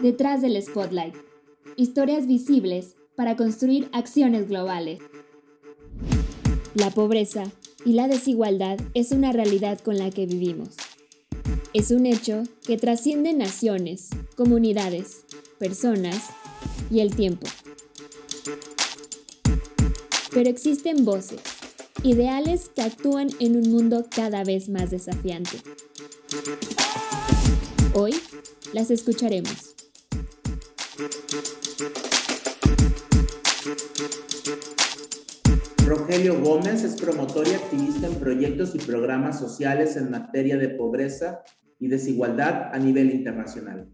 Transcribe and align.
Detrás 0.00 0.42
del 0.42 0.60
spotlight. 0.62 1.14
Historias 1.76 2.26
visibles 2.26 2.96
para 3.16 3.36
construir 3.36 3.88
acciones 3.92 4.48
globales. 4.48 5.00
La 6.74 6.90
pobreza 6.90 7.50
y 7.84 7.94
la 7.94 8.08
desigualdad 8.08 8.78
es 8.94 9.10
una 9.10 9.32
realidad 9.32 9.80
con 9.80 9.98
la 9.98 10.10
que 10.10 10.26
vivimos. 10.26 10.70
Es 11.72 11.90
un 11.90 12.06
hecho 12.06 12.44
que 12.66 12.76
trasciende 12.76 13.32
naciones, 13.32 14.10
comunidades, 14.36 15.24
personas 15.58 16.30
y 16.90 17.00
el 17.00 17.14
tiempo. 17.16 17.46
Pero 20.32 20.48
existen 20.48 21.04
voces, 21.04 21.40
ideales 22.04 22.68
que 22.74 22.82
actúan 22.82 23.28
en 23.38 23.56
un 23.56 23.70
mundo 23.70 24.06
cada 24.14 24.42
vez 24.42 24.68
más 24.68 24.90
desafiante. 24.90 25.58
Hoy 27.94 28.14
las 28.72 28.90
escucharemos. 28.90 29.76
Rogelio 35.86 36.40
Gómez 36.40 36.82
es 36.82 37.00
promotor 37.00 37.46
y 37.46 37.52
activista 37.52 38.08
en 38.08 38.14
proyectos 38.16 38.74
y 38.74 38.78
programas 38.78 39.38
sociales 39.38 39.96
en 39.96 40.10
materia 40.10 40.56
de 40.56 40.70
pobreza 40.70 41.42
y 41.78 41.86
desigualdad 41.86 42.74
a 42.74 42.78
nivel 42.78 43.10
internacional. 43.10 43.88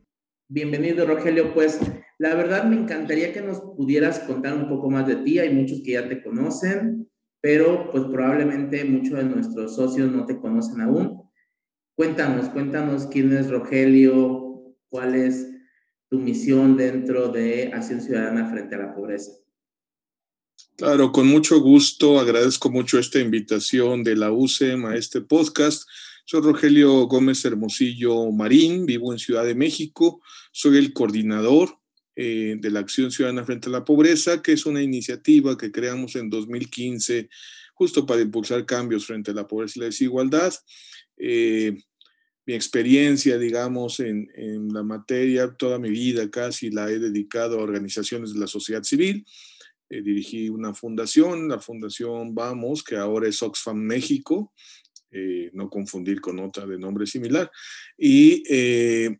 Bienvenido, 0.48 1.06
Rogelio. 1.06 1.52
Pues 1.52 1.78
la 2.16 2.34
verdad 2.34 2.64
me 2.64 2.77
encantaría 2.77 3.34
que 3.34 3.42
nos 3.42 3.61
pudieras 3.61 4.20
contar 4.20 4.55
un 4.55 4.69
poco 4.69 4.88
más 4.88 5.06
de 5.06 5.16
ti. 5.16 5.38
Hay 5.38 5.52
muchos 5.52 5.83
que 5.83 5.92
ya 5.92 6.09
te 6.09 6.22
conocen, 6.22 7.11
pero 7.41 7.91
pues 7.91 8.05
probablemente 8.05 8.84
muchos 8.84 9.16
de 9.19 9.24
nuestros 9.24 9.77
socios 9.77 10.10
no 10.10 10.27
te 10.27 10.38
conocen 10.38 10.80
aún. 10.80 11.23
Cuéntanos, 11.95 12.48
cuéntanos 12.48 13.06
quién 13.06 13.33
es 13.33 13.51
Rogelio, 13.51 14.74
cuál 14.88 15.14
es 15.14 15.47
tu 16.09 16.19
misión 16.19 16.77
dentro 16.77 17.28
de 17.28 17.70
Acción 17.72 18.00
Ciudadana 18.00 18.50
frente 18.50 18.75
a 18.75 18.78
la 18.78 18.94
pobreza. 18.94 19.33
Claro, 20.77 21.12
con 21.12 21.27
mucho 21.27 21.61
gusto. 21.61 22.20
Agradezco 22.20 22.70
mucho 22.70 22.98
esta 22.98 23.19
invitación 23.19 24.05
de 24.05 24.16
la 24.16 24.31
UCEM 24.33 24.86
a 24.86 24.97
este 24.97 25.20
podcast. 25.20 25.89
Soy 26.25 26.41
Rogelio 26.41 27.06
Gómez 27.06 27.44
Hermosillo 27.44 28.31
Marín, 28.31 28.86
vivo 28.86 29.12
en 29.12 29.19
Ciudad 29.19 29.44
de 29.44 29.55
México. 29.55 30.20
Soy 30.53 30.78
el 30.78 30.92
coordinador 30.92 31.78
eh, 32.20 32.56
de 32.58 32.70
la 32.72 32.80
Acción 32.80 33.12
Ciudadana 33.12 33.44
frente 33.44 33.69
a 33.69 33.72
la 33.72 33.84
Pobreza, 33.84 34.42
que 34.42 34.50
es 34.50 34.66
una 34.66 34.83
iniciativa 34.83 35.56
que 35.56 35.70
creamos 35.70 36.16
en 36.16 36.28
2015 36.28 37.28
justo 37.75 38.05
para 38.05 38.22
impulsar 38.22 38.66
cambios 38.66 39.06
frente 39.06 39.30
a 39.30 39.34
la 39.34 39.47
pobreza 39.47 39.75
y 39.77 39.80
la 39.80 39.86
desigualdad. 39.86 40.52
Eh, 41.16 41.78
mi 42.44 42.55
experiencia, 42.55 43.38
digamos, 43.38 44.00
en, 44.00 44.28
en, 44.34 44.72
la 44.72 44.83
materia, 44.83 45.55
toda 45.56 45.78
mi 45.78 45.91
vida 45.91 46.28
casi 46.28 46.70
la 46.70 46.91
he 46.91 46.98
dedicado 46.98 47.60
a 47.60 47.62
organizaciones 47.62 48.34
de 48.34 48.41
la 48.41 48.48
sociedad 48.48 48.82
civil. 48.82 49.25
Eh, 49.88 50.03
dirigí 50.03 50.48
una 50.48 50.75
fundación, 50.75 51.48
la 51.48 51.60
Fundación 51.60 52.34
Vamos, 52.34 52.82
que 52.82 52.97
ahora 52.97 53.28
es 53.28 53.41
Oxfam 53.44 53.77
México, 53.77 54.53
eh, 55.12 55.50
no 55.53 55.70
confundir 55.70 56.20
con 56.20 56.41
otra 56.41 56.66
de 56.66 56.78
nombre 56.78 57.06
similar. 57.06 57.48
Y, 57.97 58.42
eh, 58.50 59.19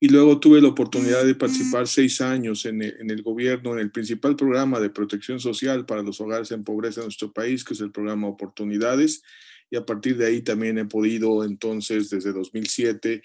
y 0.00 0.08
luego 0.08 0.38
tuve 0.38 0.60
la 0.60 0.68
oportunidad 0.68 1.24
de 1.24 1.34
participar 1.34 1.88
seis 1.88 2.20
años 2.20 2.64
en 2.66 2.82
el, 2.82 2.96
en 3.00 3.10
el, 3.10 3.22
gobierno, 3.22 3.72
en 3.72 3.80
el 3.80 3.90
principal 3.90 4.36
programa 4.36 4.78
de 4.78 4.90
protección 4.90 5.40
social 5.40 5.86
para 5.86 6.02
los 6.02 6.20
hogares 6.20 6.50
en 6.52 6.62
pobreza 6.62 7.00
en 7.00 7.06
nuestro 7.06 7.32
país, 7.32 7.64
que 7.64 7.74
es 7.74 7.80
el 7.80 7.90
programa 7.90 8.28
Oportunidades 8.28 9.22
y 9.70 9.76
a 9.76 9.84
partir 9.84 10.16
de 10.16 10.26
ahí 10.26 10.42
también 10.42 10.78
he 10.78 10.84
podido 10.84 11.44
entonces 11.44 12.10
desde 12.10 12.32
2007 12.32 13.22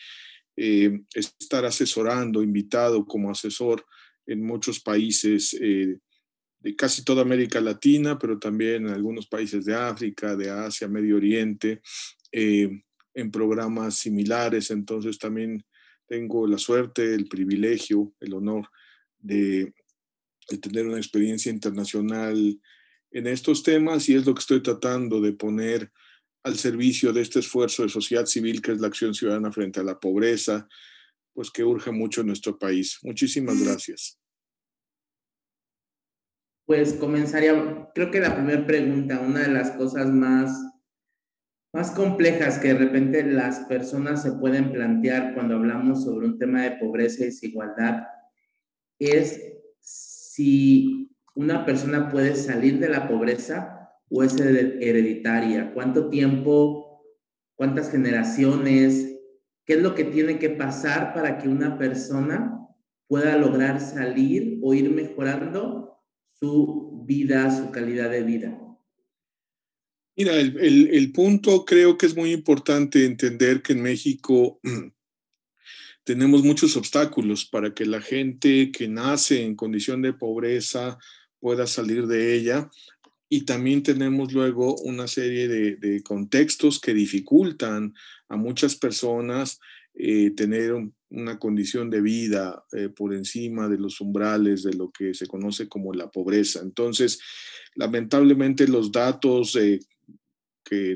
eh, 0.56 1.02
estar 1.14 1.66
asesorando, 1.66 2.44
invitado 2.44 3.06
como 3.06 3.32
asesor 3.32 3.86
en 4.26 4.44
muchos 4.44 4.80
países 4.80 5.56
eh, 5.60 5.98
de 6.60 6.76
casi 6.76 7.04
toda 7.04 7.22
América 7.22 7.60
Latina, 7.60 8.18
pero 8.18 8.40
también 8.40 8.88
en 8.88 8.94
algunos 8.94 9.28
países 9.28 9.66
de 9.66 9.76
África, 9.76 10.36
de 10.36 10.50
Asia, 10.50 10.88
Medio 10.88 11.18
Oriente, 11.18 11.82
eh, 12.32 12.70
en 13.14 13.32
programas 13.32 13.96
similares. 13.96 14.72
Entonces 14.72 15.18
también 15.18 15.64
tengo 16.14 16.46
la 16.46 16.60
suerte, 16.60 17.16
el 17.16 17.28
privilegio, 17.28 18.14
el 18.20 18.36
honor 18.36 18.70
de, 19.18 19.74
de 20.48 20.58
tener 20.60 20.86
una 20.86 20.98
experiencia 20.98 21.52
internacional 21.52 22.62
en 23.10 23.28
estos 23.28 23.64
temas 23.64 24.08
y 24.08 24.14
es 24.14 24.24
lo 24.24 24.36
que 24.36 24.42
estoy 24.42 24.62
tratando 24.62 25.20
de 25.20 25.34
poner 25.34 25.92
al 26.44 26.56
servicio 26.56 27.14
de 27.14 27.22
este 27.22 27.40
esfuerzo 27.40 27.82
de 27.82 27.90
sociedad 27.90 28.28
civil 28.28 28.62
que 28.62 28.74
es 28.74 28.80
la 28.80 28.88
acción 28.88 29.16
ciudadana 29.16 29.52
frente 29.52 29.80
a 29.80 29.84
la 29.84 30.00
pobreza, 30.00 30.68
pues 31.34 31.50
que 31.50 31.64
urge 31.64 31.92
mucho 31.92 32.22
en 32.22 32.28
nuestro 32.28 32.60
país. 32.60 33.00
Muchísimas 33.02 33.60
gracias. 33.60 34.20
Pues 36.68 36.94
comenzaría, 36.94 37.90
creo 37.96 38.12
que 38.12 38.20
la 38.20 38.36
primera 38.36 38.68
pregunta, 38.68 39.20
una 39.20 39.42
de 39.42 39.52
las 39.52 39.72
cosas 39.72 40.08
más, 40.10 40.52
más 41.74 41.90
complejas 41.90 42.60
que 42.60 42.70
de 42.70 42.76
repente 42.76 43.24
las 43.24 43.62
personas 43.62 44.22
se 44.22 44.34
pueden 44.34 44.72
plantear 44.72 45.34
cuando 45.34 45.56
hablamos 45.56 46.04
sobre 46.04 46.28
un 46.28 46.38
tema 46.38 46.62
de 46.62 46.78
pobreza 46.78 47.24
y 47.24 47.26
desigualdad 47.26 48.04
es 49.00 49.42
si 49.80 51.10
una 51.36 51.66
persona 51.66 52.10
puede 52.10 52.36
salir 52.36 52.80
de 52.80 52.90
la 52.90 53.08
pobreza 53.08 53.90
o 54.10 54.24
es 54.24 54.40
hereditaria? 54.40 55.74
¿Cuánto 55.74 56.10
tiempo, 56.10 57.04
cuántas 57.56 57.90
generaciones? 57.90 59.20
¿Qué 59.66 59.74
es 59.74 59.82
lo 59.82 59.96
que 59.96 60.04
tiene 60.04 60.38
que 60.38 60.52
pasar 60.52 61.14
para 61.14 61.40
que 61.40 61.50
una 61.50 61.80
persona 61.80 62.68
pueda 63.08 63.36
lograr 63.38 63.80
salir 63.80 64.60
o 64.62 64.76
ir 64.76 64.92
mejorando 64.92 66.00
su 66.32 67.04
vida, 67.06 67.50
su 67.50 67.72
calidad 67.72 68.12
de 68.12 68.22
vida? 68.22 68.73
Mira, 70.16 70.36
el, 70.36 70.90
el, 70.92 71.12
punto 71.12 71.66
creo 71.66 71.98
que 71.98 72.06
es 72.06 72.16
muy 72.16 72.32
importante 72.32 73.06
entender 73.06 73.64
que 73.64 73.74
en 73.74 73.82
México 73.82 74.60
tenemos 76.04 76.44
muchos 76.44 76.78
obstáculos 76.78 77.46
para 77.46 77.74
que 77.74 77.86
la 77.86 78.02
gente 78.02 78.72
que 78.72 78.88
nace 78.88 79.44
en 79.44 79.56
condición 79.56 80.02
de 80.04 80.14
pobreza 80.14 81.00
pueda 81.40 81.66
salir 81.66 82.06
de 82.06 82.36
ella 82.36 82.70
y 83.28 83.46
también 83.46 83.82
tenemos 83.82 84.32
luego 84.34 84.76
una 84.82 85.08
serie 85.08 85.48
de, 85.48 85.78
de 85.78 86.04
contextos 86.04 86.80
que 86.80 86.94
dificultan 86.94 87.94
a 88.28 88.38
muchas 88.38 88.76
personas 88.76 89.60
eh, 89.96 90.32
tener 90.32 90.74
un, 90.74 90.94
una 91.14 91.38
condición 91.38 91.90
de 91.90 92.02
vida 92.02 92.66
eh, 92.72 92.90
por 92.90 93.14
encima 93.14 93.70
de 93.70 93.78
los 93.78 94.02
umbrales 94.02 94.64
de 94.64 94.74
lo 94.74 94.92
que 94.92 95.14
se 95.14 95.28
conoce 95.28 95.70
como 95.70 95.94
la 95.94 96.10
pobreza. 96.10 96.62
Entonces, 96.62 97.20
lamentablemente 97.76 98.68
los 98.68 98.92
datos 98.92 99.56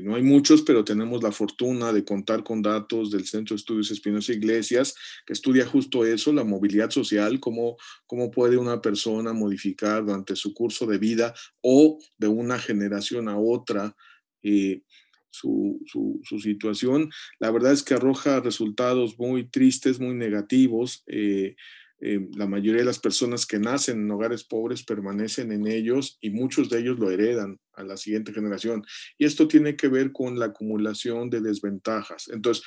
no 0.02 0.14
hay 0.16 0.22
muchos, 0.22 0.62
pero 0.62 0.84
tenemos 0.84 1.22
la 1.22 1.32
fortuna 1.32 1.92
de 1.92 2.04
contar 2.04 2.42
con 2.42 2.62
datos 2.62 3.10
del 3.10 3.26
Centro 3.26 3.54
de 3.54 3.58
Estudios 3.58 3.90
Espinosa 3.90 4.32
Iglesias, 4.32 4.94
que 5.26 5.32
estudia 5.32 5.66
justo 5.66 6.04
eso, 6.04 6.32
la 6.32 6.44
movilidad 6.44 6.90
social, 6.90 7.40
cómo, 7.40 7.76
cómo 8.06 8.30
puede 8.30 8.56
una 8.56 8.80
persona 8.80 9.32
modificar 9.32 10.04
durante 10.04 10.36
su 10.36 10.54
curso 10.54 10.86
de 10.86 10.98
vida 10.98 11.34
o 11.60 11.98
de 12.16 12.28
una 12.28 12.58
generación 12.58 13.28
a 13.28 13.38
otra 13.38 13.96
eh, 14.42 14.82
su, 15.30 16.40
situación. 16.42 17.10
La 17.38 17.50
verdad 17.50 17.72
es 17.72 17.82
que 17.82 17.94
arroja 17.94 18.40
resultados 18.40 19.18
muy 19.18 19.48
tristes, 19.48 20.00
muy 20.00 20.14
negativos. 20.14 21.04
Eh, 21.06 21.56
eh, 22.00 22.28
la 22.36 22.46
mayoría 22.46 22.82
de 22.82 22.86
las 22.86 23.00
personas 23.00 23.44
que 23.44 23.58
nacen 23.58 24.00
en 24.00 24.10
hogares 24.10 24.44
pobres 24.44 24.84
permanecen 24.84 25.50
en 25.50 25.66
ellos 25.66 26.16
y 26.20 26.30
muchos 26.30 26.70
de 26.70 26.78
ellos 26.78 26.98
lo 26.98 27.10
heredan 27.10 27.58
a 27.72 27.82
la 27.82 27.96
siguiente 27.96 28.32
generación. 28.32 28.84
Y 29.18 29.24
esto 29.24 29.48
tiene 29.48 29.76
que 29.76 29.88
ver 29.88 30.12
con 30.12 30.38
la 30.38 30.46
acumulación 30.46 31.28
de 31.28 31.40
desventajas. 31.40 32.28
Entonces, 32.28 32.64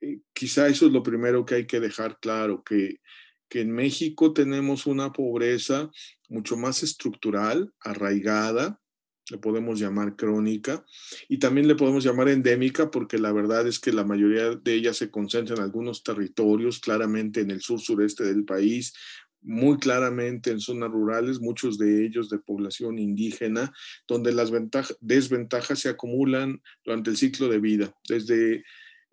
eh, 0.00 0.20
quizá 0.32 0.68
eso 0.68 0.86
es 0.86 0.92
lo 0.92 1.02
primero 1.02 1.44
que 1.44 1.56
hay 1.56 1.66
que 1.66 1.80
dejar 1.80 2.18
claro, 2.20 2.62
que, 2.64 2.96
que 3.48 3.60
en 3.60 3.72
México 3.72 4.32
tenemos 4.32 4.86
una 4.86 5.12
pobreza 5.12 5.90
mucho 6.28 6.56
más 6.56 6.82
estructural, 6.82 7.72
arraigada, 7.80 8.81
le 9.30 9.38
podemos 9.38 9.78
llamar 9.78 10.16
crónica 10.16 10.84
y 11.28 11.38
también 11.38 11.68
le 11.68 11.74
podemos 11.74 12.04
llamar 12.04 12.28
endémica 12.28 12.90
porque 12.90 13.18
la 13.18 13.32
verdad 13.32 13.66
es 13.66 13.78
que 13.78 13.92
la 13.92 14.04
mayoría 14.04 14.54
de 14.54 14.74
ellas 14.74 14.96
se 14.96 15.10
concentra 15.10 15.56
en 15.56 15.62
algunos 15.62 16.02
territorios, 16.02 16.80
claramente 16.80 17.40
en 17.40 17.50
el 17.50 17.60
sur 17.60 17.80
sureste 17.80 18.24
del 18.24 18.44
país, 18.44 18.92
muy 19.42 19.78
claramente 19.78 20.50
en 20.50 20.60
zonas 20.60 20.90
rurales, 20.90 21.40
muchos 21.40 21.78
de 21.78 22.04
ellos 22.04 22.28
de 22.30 22.38
población 22.38 22.98
indígena, 22.98 23.72
donde 24.06 24.32
las 24.32 24.52
desventajas 25.00 25.80
se 25.80 25.88
acumulan 25.88 26.62
durante 26.84 27.10
el 27.10 27.16
ciclo 27.16 27.48
de 27.48 27.58
vida, 27.58 27.94
desde 28.08 28.64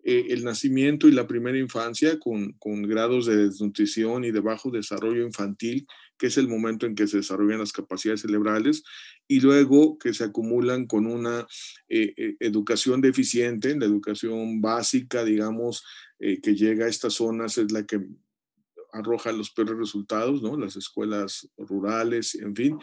eh, 0.04 0.26
el 0.30 0.44
nacimiento 0.44 1.08
y 1.08 1.12
la 1.12 1.26
primera 1.26 1.58
infancia 1.58 2.18
con, 2.18 2.52
con 2.54 2.82
grados 2.82 3.26
de 3.26 3.36
desnutrición 3.36 4.24
y 4.24 4.30
de 4.30 4.40
bajo 4.40 4.70
desarrollo 4.70 5.24
infantil 5.26 5.86
que 6.20 6.26
es 6.26 6.36
el 6.36 6.48
momento 6.48 6.84
en 6.84 6.94
que 6.94 7.06
se 7.06 7.16
desarrollan 7.16 7.60
las 7.60 7.72
capacidades 7.72 8.20
cerebrales, 8.20 8.84
y 9.26 9.40
luego 9.40 9.96
que 9.96 10.12
se 10.12 10.22
acumulan 10.22 10.86
con 10.86 11.06
una 11.06 11.46
eh, 11.88 12.12
eh, 12.14 12.36
educación 12.40 13.00
deficiente, 13.00 13.74
la 13.74 13.86
educación 13.86 14.60
básica, 14.60 15.24
digamos, 15.24 15.82
eh, 16.18 16.38
que 16.42 16.54
llega 16.54 16.84
a 16.84 16.88
estas 16.90 17.14
zonas 17.14 17.56
es 17.56 17.72
la 17.72 17.86
que 17.86 18.06
arroja 18.92 19.32
los 19.32 19.50
peores 19.50 19.78
resultados, 19.78 20.42
¿no? 20.42 20.58
Las 20.58 20.76
escuelas 20.76 21.48
rurales, 21.56 22.34
en 22.34 22.54
fin. 22.54 22.78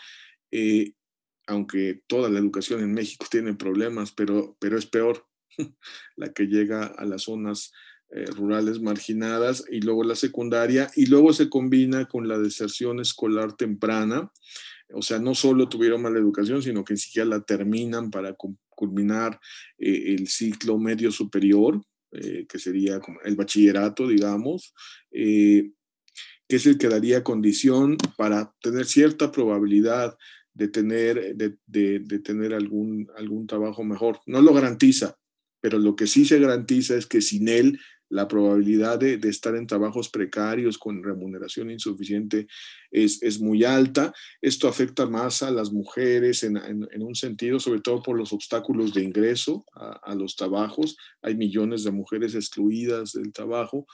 aunque 1.45 2.01
toda 2.07 2.29
la 2.29 2.39
educación 2.39 2.81
en 2.81 2.93
México 2.93 3.27
tiene 3.29 3.53
problemas, 3.53 4.11
pero, 4.13 4.57
pero 4.59 4.79
es 4.79 4.87
peor 4.87 5.27
la 6.15 6.33
que 6.33 6.47
llega 6.47 6.85
a 6.85 7.05
las 7.05 7.23
zonas 7.23 7.71
eh, 8.09 8.25
rurales 8.27 8.79
marginadas 8.79 9.65
y 9.69 9.81
luego 9.81 10.01
la 10.05 10.15
secundaria 10.15 10.89
y 10.95 11.07
luego 11.07 11.33
se 11.33 11.49
combina 11.49 12.05
con 12.05 12.25
la 12.29 12.39
deserción 12.39 13.01
escolar 13.01 13.57
temprana. 13.57 14.31
O 14.93 15.01
sea, 15.01 15.19
no 15.19 15.35
solo 15.35 15.67
tuvieron 15.67 16.01
mala 16.01 16.17
educación, 16.17 16.63
sino 16.63 16.85
que 16.85 16.93
ni 16.93 16.99
siquiera 16.99 17.27
la 17.27 17.41
terminan 17.41 18.09
para 18.09 18.37
culminar 18.69 19.37
eh, 19.77 20.15
el 20.15 20.29
ciclo 20.29 20.77
medio 20.77 21.11
superior, 21.11 21.83
eh, 22.13 22.45
que 22.47 22.59
sería 22.59 23.01
el 23.25 23.35
bachillerato, 23.35 24.07
digamos, 24.07 24.73
que 25.11 25.73
es 26.47 26.65
el 26.65 26.77
que 26.77 26.87
daría 26.87 27.25
condición 27.25 27.97
para 28.15 28.53
tener 28.61 28.85
cierta 28.85 29.33
probabilidad 29.33 30.17
de 30.53 30.69
tener, 30.69 31.35
de, 31.35 31.57
de 31.99 32.19
tener 32.19 32.53
algún, 32.53 33.09
algún 33.17 33.47
trabajo 33.47 33.83
mejor. 33.83 34.21
No 34.25 34.41
lo 34.41 34.53
garantiza, 34.53 35.17
pero 35.59 35.79
lo 35.79 35.95
que 35.95 36.07
sí 36.07 36.23
se 36.23 36.39
garantiza 36.39 36.95
es 36.95 37.05
que 37.05 37.21
sin 37.21 37.47
él 37.49 37.79
la 38.09 38.27
probabilidad 38.27 38.99
de, 38.99 39.19
estar 39.23 39.55
en 39.55 39.67
trabajos 39.67 40.09
precarios 40.09 40.77
con 40.77 41.03
remuneración 41.03 41.71
insuficiente 41.71 42.47
es, 42.91 43.39
muy 43.39 43.63
alta. 43.63 44.13
Esto 44.41 44.67
afecta 44.67 45.05
más 45.05 45.43
a 45.43 45.51
las 45.51 45.71
mujeres 45.71 46.43
en, 46.43 46.57
un 47.01 47.15
sentido, 47.15 47.59
sobre 47.59 47.81
todo 47.81 48.01
por 48.01 48.17
los 48.17 48.33
obstáculos 48.33 48.93
de 48.93 49.03
ingreso 49.03 49.65
a, 49.73 50.15
los 50.15 50.35
trabajos. 50.35 50.97
Hay 51.21 51.35
millones 51.35 51.83
de 51.83 51.91
mujeres 51.91 52.35
excluidas 52.35 53.13
del 53.13 53.33
trabajo. 53.33 53.85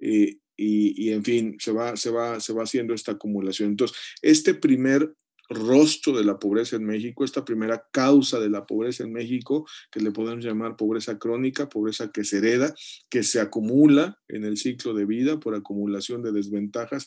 Eh, 0.00 0.38
y, 0.56 1.08
y, 1.08 1.12
en 1.12 1.24
fin, 1.24 1.56
se 1.58 1.72
va, 1.72 1.96
se, 1.96 2.10
va, 2.10 2.38
se 2.38 2.52
va 2.52 2.64
haciendo 2.64 2.92
esta 2.92 3.12
acumulación. 3.12 3.70
Entonces, 3.70 3.96
este 4.20 4.54
primer 4.54 5.14
rostro 5.54 6.16
de 6.16 6.24
la 6.24 6.38
pobreza 6.38 6.76
en 6.76 6.84
México, 6.84 7.24
esta 7.24 7.44
primera 7.44 7.86
causa 7.90 8.40
de 8.40 8.50
la 8.50 8.66
pobreza 8.66 9.04
en 9.04 9.12
México, 9.12 9.66
que 9.90 10.00
le 10.00 10.10
podemos 10.10 10.44
llamar 10.44 10.76
pobreza 10.76 11.18
crónica, 11.18 11.68
pobreza 11.68 12.10
que 12.10 12.24
se 12.24 12.38
hereda, 12.38 12.74
que 13.08 13.22
se 13.22 13.40
acumula 13.40 14.18
en 14.28 14.44
el 14.44 14.56
ciclo 14.56 14.94
de 14.94 15.04
vida 15.04 15.38
por 15.38 15.54
acumulación 15.54 16.22
de 16.22 16.32
desventajas, 16.32 17.06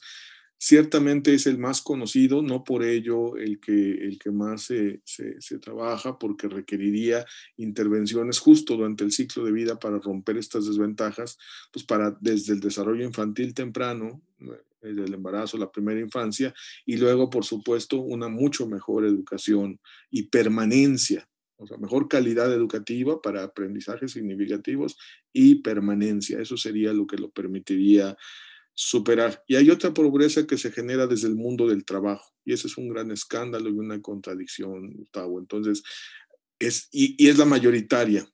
ciertamente 0.58 1.34
es 1.34 1.48
el 1.48 1.58
más 1.58 1.82
conocido, 1.82 2.42
no 2.42 2.64
por 2.64 2.84
ello 2.84 3.38
el 3.38 3.60
que, 3.60 3.92
el 3.92 4.18
que 4.20 4.32
más 4.32 4.64
se, 4.64 5.02
se, 5.06 5.60
trabaja, 5.60 6.18
porque 6.18 6.48
requeriría 6.48 7.26
intervenciones 7.58 8.40
justo 8.40 8.76
durante 8.76 9.04
el 9.04 9.12
ciclo 9.12 9.44
de 9.44 9.52
vida 9.52 9.78
para 9.80 10.00
romper 10.00 10.38
estas 10.38 10.66
desventajas, 10.66 11.38
pues 11.72 11.86
para 11.86 12.18
desde 12.20 12.54
el 12.54 12.60
desarrollo 12.60 13.04
infantil 13.04 13.54
temprano, 13.54 14.22
del 14.94 15.14
embarazo, 15.14 15.58
la 15.58 15.72
primera 15.72 16.00
infancia, 16.00 16.54
y 16.86 16.98
luego, 16.98 17.30
por 17.30 17.46
supuesto, 17.46 17.98
una 17.98 18.28
mucho 18.28 18.68
mejor 18.68 19.06
educación 19.06 19.80
y 20.10 20.24
permanencia, 20.24 21.28
o 21.58 21.66
sea, 21.66 21.78
mejor 21.78 22.08
calidad 22.08 22.54
educativa 22.54 23.22
para 23.22 23.44
aprendizajes 23.44 24.12
significativos 24.12 24.98
y 25.32 25.56
permanencia. 25.56 26.40
Eso 26.42 26.58
sería 26.58 26.92
lo 26.92 27.08
que 27.08 27.18
lo 27.18 27.30
permitiría 27.32 28.18
superar. 28.74 29.42
Y 29.48 29.56
hay 29.56 29.70
otra 29.70 29.94
pobreza 29.94 30.46
que 30.46 30.58
se 30.58 30.72
genera 30.72 31.08
desde 31.08 31.30
el 31.30 31.36
mundo 31.36 31.68
del 31.68 31.86
trabajo, 31.86 32.34
y 32.44 32.54
ese 32.54 32.68
es 32.68 32.78
un 32.78 32.90
gran 32.90 33.10
escándalo 33.12 33.70
y 33.70 33.74
una 33.74 34.02
contradicción, 34.02 34.94
Gustavo. 34.94 35.40
Entonces, 35.40 35.84
es, 36.60 36.90
y 36.92 37.28
es 37.28 37.38
la 37.38 37.46
mayoritaria. 37.46 38.28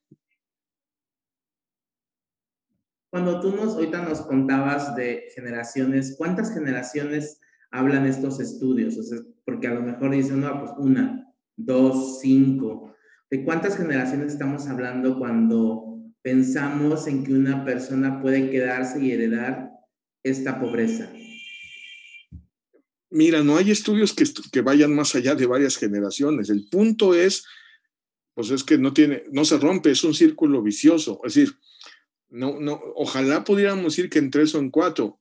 Cuando 3.12 3.42
tú 3.42 3.54
nos, 3.54 3.75
ahorita 3.75 4.04
nos 4.04 4.22
contabas 4.22 4.96
de 4.96 5.25
generaciones, 5.36 6.16
¿cuántas 6.18 6.54
generaciones 6.54 7.42
hablan 7.69 8.06
estos 8.06 8.40
estudios? 8.40 8.98
O 8.98 9.04
sea, 9.04 9.19
porque 9.44 9.68
a 9.68 9.74
lo 9.74 9.81
mejor 9.81 10.12
dicen, 10.12 10.40
no, 10.40 10.60
pues 10.62 10.72
una, 10.78 11.28
dos, 11.58 12.22
cinco. 12.22 12.96
¿De 13.30 13.44
cuántas 13.44 13.75
generaciones 13.75 14.31
estamos 14.31 14.66
hablando 14.68 15.19
cuando 15.19 16.00
pensamos 16.22 17.06
en 17.08 17.25
que 17.25 17.34
una 17.34 17.66
persona 17.66 18.22
puede 18.22 18.50
quedarse 18.50 19.04
y 19.04 19.12
heredar 19.12 19.72
esta 20.24 20.62
pobreza? 20.62 21.12
Mira, 23.10 23.44
no 23.44 23.58
hay 23.58 23.72
estudios 23.72 24.13
que, 24.13 24.24
que 24.54 24.62
vayan 24.62 24.96
más 24.96 25.13
allá 25.16 25.36
de 25.36 25.48
varias 25.48 25.75
generaciones. 25.75 26.50
El 26.50 26.69
punto 26.69 27.13
es, 27.13 27.44
pues 28.34 28.52
es 28.52 28.63
que 28.63 28.78
no 28.78 28.94
tiene, 28.94 29.24
no 29.34 29.44
se 29.44 29.58
rompe, 29.58 29.92
es 29.92 30.06
un 30.06 30.13
círculo 30.13 30.62
vicioso. 30.62 31.19
Es 31.25 31.34
decir, 31.34 31.54
no, 32.31 32.60
no, 32.60 32.81
ojalá 32.95 33.44
pudiéramos 33.44 33.95
decir 33.95 34.10
que 34.10 34.19
en 34.19 34.31
tres 34.31 34.56
o 34.56 34.60
en 34.60 34.69
cuatro. 34.69 35.19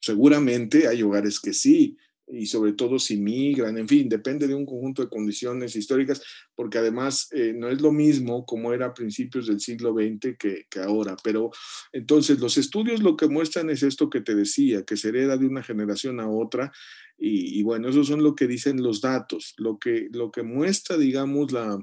Seguramente 0.00 0.86
hay 0.86 1.02
hogares 1.02 1.40
que 1.40 1.52
sí, 1.52 1.96
y 2.28 2.46
sobre 2.46 2.72
todo 2.72 2.98
si 2.98 3.16
migran, 3.16 3.78
en 3.78 3.88
fin, 3.88 4.08
depende 4.08 4.46
de 4.46 4.54
un 4.54 4.66
conjunto 4.66 5.02
de 5.02 5.08
condiciones 5.08 5.76
históricas, 5.76 6.22
porque 6.54 6.78
además 6.78 7.28
eh, 7.32 7.52
no 7.54 7.68
es 7.68 7.80
lo 7.80 7.92
mismo 7.92 8.44
como 8.44 8.72
era 8.72 8.86
a 8.86 8.94
principios 8.94 9.46
del 9.46 9.60
siglo 9.60 9.94
XX 9.94 10.36
que, 10.38 10.66
que, 10.68 10.80
ahora. 10.80 11.16
Pero 11.22 11.50
entonces 11.92 12.40
los 12.40 12.58
estudios 12.58 13.02
lo 13.02 13.16
que 13.16 13.28
muestran 13.28 13.70
es 13.70 13.82
esto 13.82 14.10
que 14.10 14.20
te 14.20 14.34
decía, 14.34 14.84
que 14.84 14.96
se 14.96 15.08
hereda 15.08 15.36
de 15.36 15.46
una 15.46 15.62
generación 15.62 16.20
a 16.20 16.28
otra, 16.28 16.72
y, 17.18 17.62
bueno, 17.62 17.88
esos 17.88 18.08
son 18.08 18.22
lo 18.22 18.34
que 18.34 18.46
dicen 18.46 18.82
los 18.82 19.00
datos, 19.00 19.54
lo 19.56 19.78
que, 19.78 20.08
lo 20.12 20.30
que 20.30 20.42
muestra, 20.42 20.98
digamos, 20.98 21.50
la... 21.50 21.78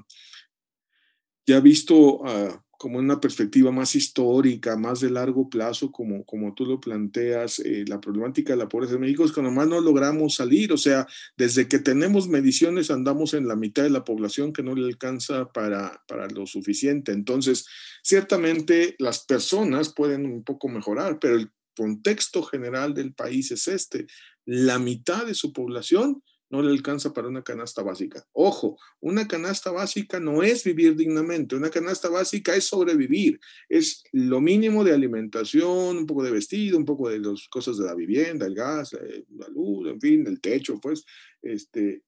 Ya 1.46 1.60
visto 1.60 2.20
uh, 2.20 2.63
como 2.84 2.98
en 2.98 3.06
una 3.06 3.18
perspectiva 3.18 3.72
más 3.72 3.94
histórica, 3.94 4.76
más 4.76 5.00
de 5.00 5.08
largo 5.08 5.48
plazo, 5.48 5.90
como, 5.90 6.22
como 6.26 6.52
tú 6.52 6.66
lo 6.66 6.78
planteas, 6.82 7.58
eh, 7.60 7.82
la 7.88 7.98
problemática 7.98 8.52
de 8.52 8.58
la 8.58 8.68
pobreza 8.68 8.96
en 8.96 9.00
México 9.00 9.24
es 9.24 9.32
que 9.32 9.40
nomás 9.40 9.68
no 9.68 9.80
logramos 9.80 10.34
salir, 10.34 10.70
o 10.70 10.76
sea, 10.76 11.06
desde 11.34 11.66
que 11.66 11.78
tenemos 11.78 12.28
mediciones 12.28 12.90
andamos 12.90 13.32
en 13.32 13.48
la 13.48 13.56
mitad 13.56 13.84
de 13.84 13.88
la 13.88 14.04
población 14.04 14.52
que 14.52 14.62
no 14.62 14.74
le 14.74 14.84
alcanza 14.84 15.50
para, 15.50 16.04
para 16.06 16.28
lo 16.28 16.46
suficiente. 16.46 17.12
Entonces, 17.12 17.66
ciertamente 18.02 18.96
las 18.98 19.24
personas 19.24 19.88
pueden 19.94 20.26
un 20.26 20.44
poco 20.44 20.68
mejorar, 20.68 21.18
pero 21.18 21.36
el 21.36 21.50
contexto 21.74 22.42
general 22.42 22.92
del 22.92 23.14
país 23.14 23.50
es 23.50 23.66
este. 23.66 24.08
La 24.44 24.78
mitad 24.78 25.24
de 25.24 25.32
su 25.32 25.54
población 25.54 26.22
no 26.50 26.62
le 26.62 26.70
alcanza 26.70 27.12
para 27.12 27.28
una 27.28 27.42
canasta 27.42 27.82
básica. 27.82 28.24
Ojo, 28.32 28.78
una 29.00 29.26
canasta 29.26 29.70
básica 29.70 30.20
no 30.20 30.42
es 30.42 30.64
vivir 30.64 30.96
dignamente, 30.96 31.56
una 31.56 31.70
canasta 31.70 32.08
básica 32.08 32.54
es 32.54 32.64
sobrevivir, 32.64 33.40
es 33.68 34.04
lo 34.12 34.40
mínimo 34.40 34.84
de 34.84 34.92
alimentación, 34.92 35.96
un 35.96 36.06
poco 36.06 36.22
de 36.22 36.30
vestido, 36.30 36.78
un 36.78 36.84
poco 36.84 37.08
de 37.08 37.18
las 37.18 37.48
cosas 37.48 37.78
de 37.78 37.86
la 37.86 37.94
vivienda, 37.94 38.46
el 38.46 38.54
gas, 38.54 38.92
eh, 38.92 39.24
la 39.36 39.48
luz, 39.48 39.88
en 39.88 40.00
fin, 40.00 40.26
el 40.26 40.40
techo, 40.40 40.78
pues, 40.80 41.04
este, 41.42 42.02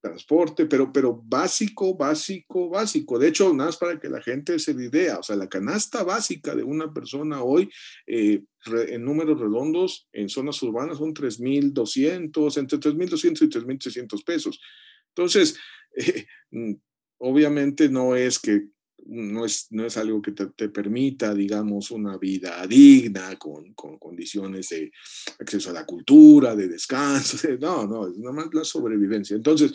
transporte, 0.00 0.66
pero, 0.66 0.92
pero 0.92 1.20
básico, 1.24 1.96
básico, 1.96 2.68
básico. 2.68 3.18
De 3.18 3.28
hecho, 3.28 3.52
nada 3.52 3.68
más 3.68 3.76
para 3.76 3.98
que 3.98 4.08
la 4.08 4.22
gente 4.22 4.58
se 4.58 4.74
dé 4.74 4.86
idea, 4.86 5.18
o 5.18 5.22
sea, 5.22 5.36
la 5.36 5.48
canasta 5.48 6.02
básica 6.02 6.54
de 6.54 6.62
una 6.62 6.92
persona 6.92 7.42
hoy, 7.42 7.70
eh, 8.06 8.42
en 8.66 9.04
números 9.04 9.40
redondos, 9.40 10.08
en 10.12 10.28
zonas 10.28 10.62
urbanas 10.62 10.98
son 10.98 11.14
3.200, 11.14 12.56
entre 12.58 12.78
3.200 12.78 13.42
y 13.42 13.48
3.300 13.48 14.24
pesos. 14.24 14.60
Entonces, 15.08 15.56
eh, 15.96 16.26
mm, 16.50 16.74
obviamente 17.18 17.88
no 17.88 18.16
es 18.16 18.38
que 18.38 18.68
no 19.06 19.44
es, 19.44 19.66
no 19.70 19.84
es 19.84 19.96
algo 19.96 20.22
que 20.22 20.32
te, 20.32 20.68
permita, 20.68 21.34
digamos, 21.34 21.90
una 21.90 22.16
vida 22.16 22.66
digna, 22.66 23.36
con, 23.36 23.74
con, 23.74 23.98
condiciones 23.98 24.68
de 24.70 24.90
acceso 25.38 25.70
a 25.70 25.74
la 25.74 25.86
cultura, 25.86 26.54
de 26.54 26.68
descanso. 26.68 27.36
No, 27.60 27.86
no, 27.86 28.08
es 28.08 28.18
nada 28.18 28.34
más 28.34 28.48
la 28.52 28.64
sobrevivencia. 28.64 29.36
Entonces, 29.36 29.72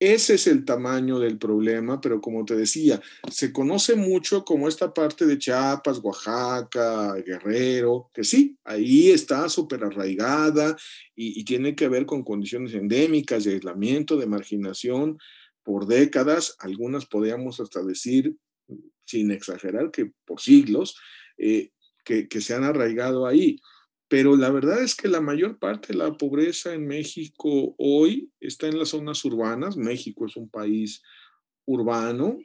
ese 0.00 0.34
es 0.34 0.46
el 0.46 0.64
tamaño 0.64 1.18
del 1.18 1.38
problema, 1.38 2.00
pero 2.00 2.20
como 2.20 2.44
te 2.44 2.54
decía, 2.54 3.00
se 3.30 3.52
conoce 3.52 3.96
mucho 3.96 4.44
como 4.44 4.68
esta 4.68 4.94
parte 4.94 5.26
de 5.26 5.38
Chiapas, 5.38 5.98
Oaxaca, 5.98 7.14
Guerrero, 7.14 8.08
que 8.14 8.22
sí, 8.22 8.56
ahí 8.64 9.10
está 9.10 9.48
súper 9.48 9.82
arraigada 9.82 10.76
y, 11.16 11.40
y 11.40 11.44
tiene 11.44 11.74
que 11.74 11.88
ver 11.88 12.06
con 12.06 12.22
condiciones 12.22 12.74
endémicas 12.74 13.42
de 13.42 13.54
aislamiento, 13.54 14.16
de 14.16 14.26
marginación, 14.26 15.18
por 15.68 15.86
décadas, 15.86 16.56
algunas 16.60 17.04
podríamos 17.04 17.60
hasta 17.60 17.82
decir, 17.82 18.34
sin 19.04 19.30
exagerar, 19.30 19.90
que 19.90 20.10
por 20.24 20.40
siglos, 20.40 20.96
eh, 21.36 21.72
que, 22.02 22.40
se 22.40 22.54
han 22.54 22.64
arraigado 22.64 23.26
ahí. 23.26 23.60
Pero 24.08 24.34
la 24.34 24.48
verdad 24.48 24.82
es 24.82 24.94
que 24.94 25.08
la 25.08 25.20
mayor 25.20 25.58
parte 25.58 25.88
de 25.88 25.98
la 25.98 26.16
pobreza 26.16 26.72
en 26.72 26.86
México 26.86 27.74
hoy 27.76 28.32
está 28.40 28.66
en 28.66 28.78
las 28.78 28.88
zonas 28.88 29.22
urbanas. 29.26 29.76
México 29.76 30.24
es 30.24 30.36
un 30.36 30.48
país 30.48 31.02
urbano. 31.66 32.38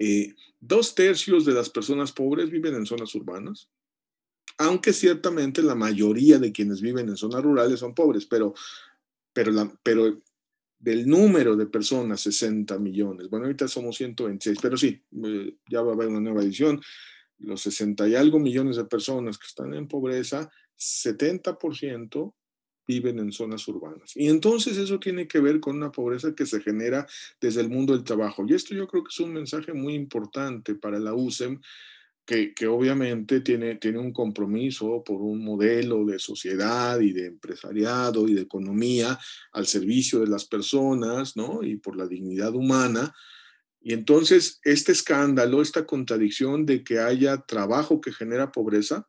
Eh, 0.00 0.34
dos 0.58 0.96
tercios 0.96 1.44
de 1.44 1.54
las 1.54 1.70
personas 1.70 2.10
pobres 2.10 2.50
viven 2.50 2.74
en 2.74 2.86
zonas 2.86 3.14
urbanas. 3.14 3.70
aunque 4.58 4.92
ciertamente 4.92 5.62
la 5.62 5.76
mayoría 5.76 6.40
de 6.40 6.50
quienes 6.50 6.80
viven 6.80 7.08
en 7.08 7.16
zonas 7.16 7.42
rurales 7.42 7.78
son 7.78 7.94
pobres, 7.94 8.26
pero, 8.26 8.54
la, 9.52 9.70
pero 9.84 10.22
del 10.78 11.06
número 11.06 11.56
de 11.56 11.66
personas, 11.66 12.20
60 12.20 12.78
millones, 12.78 13.28
bueno, 13.28 13.46
ahorita 13.46 13.68
somos 13.68 13.96
126, 13.96 14.58
pero 14.60 14.76
sí, 14.76 15.02
eh, 15.24 15.56
ya 15.68 15.82
va 15.82 15.92
a 15.92 15.94
haber 15.94 16.08
una 16.08 16.20
nueva 16.20 16.42
edición, 16.42 16.80
los 17.38 17.60
60 17.62 18.08
y 18.08 18.14
algo 18.14 18.38
millones 18.38 18.76
de 18.76 18.84
personas 18.84 19.38
que 19.38 19.46
están 19.46 19.74
en 19.74 19.88
pobreza, 19.88 20.50
70% 20.78 22.34
viven 22.86 23.18
en 23.18 23.32
zonas 23.32 23.66
urbanas. 23.68 24.16
Y 24.16 24.28
entonces 24.28 24.76
eso 24.76 25.00
tiene 25.00 25.26
que 25.26 25.40
ver 25.40 25.60
con 25.60 25.76
una 25.76 25.90
pobreza 25.90 26.34
que 26.34 26.46
se 26.46 26.60
genera 26.60 27.06
desde 27.40 27.60
el 27.60 27.68
mundo 27.68 27.94
del 27.94 28.04
trabajo. 28.04 28.44
Y 28.46 28.54
esto 28.54 28.74
yo 28.74 28.86
creo 28.86 29.02
que 29.02 29.10
es 29.10 29.20
un 29.20 29.32
mensaje 29.32 29.72
muy 29.72 29.94
importante 29.94 30.74
para 30.74 30.98
la 30.98 31.14
USEM, 31.14 31.60
que, 32.26 32.66
obviamente 32.66 33.40
tiene, 33.40 33.76
tiene 33.76 33.98
un 33.98 34.12
compromiso 34.12 35.04
por 35.04 35.22
un 35.22 35.44
modelo 35.44 36.04
de 36.04 36.18
sociedad 36.18 36.98
y 37.00 37.12
de 37.12 37.26
empresariado 37.26 38.26
y 38.26 38.34
de 38.34 38.42
economía 38.42 39.16
al 39.52 39.66
servicio 39.66 40.20
de 40.20 40.26
las 40.26 40.44
personas, 40.44 41.36
¿no? 41.36 41.62
Y 41.62 41.76
por 41.76 41.96
la 41.96 42.06
dignidad 42.06 42.54
humana. 42.54 43.14
Y 43.80 43.92
entonces 43.92 44.60
este 44.64 44.90
escándalo, 44.90 45.62
esta 45.62 45.86
contradicción 45.86 46.66
de 46.66 46.82
que 46.82 46.98
haya 46.98 47.38
trabajo 47.38 48.00
que 48.00 48.12
genera 48.12 48.50
pobreza, 48.50 49.08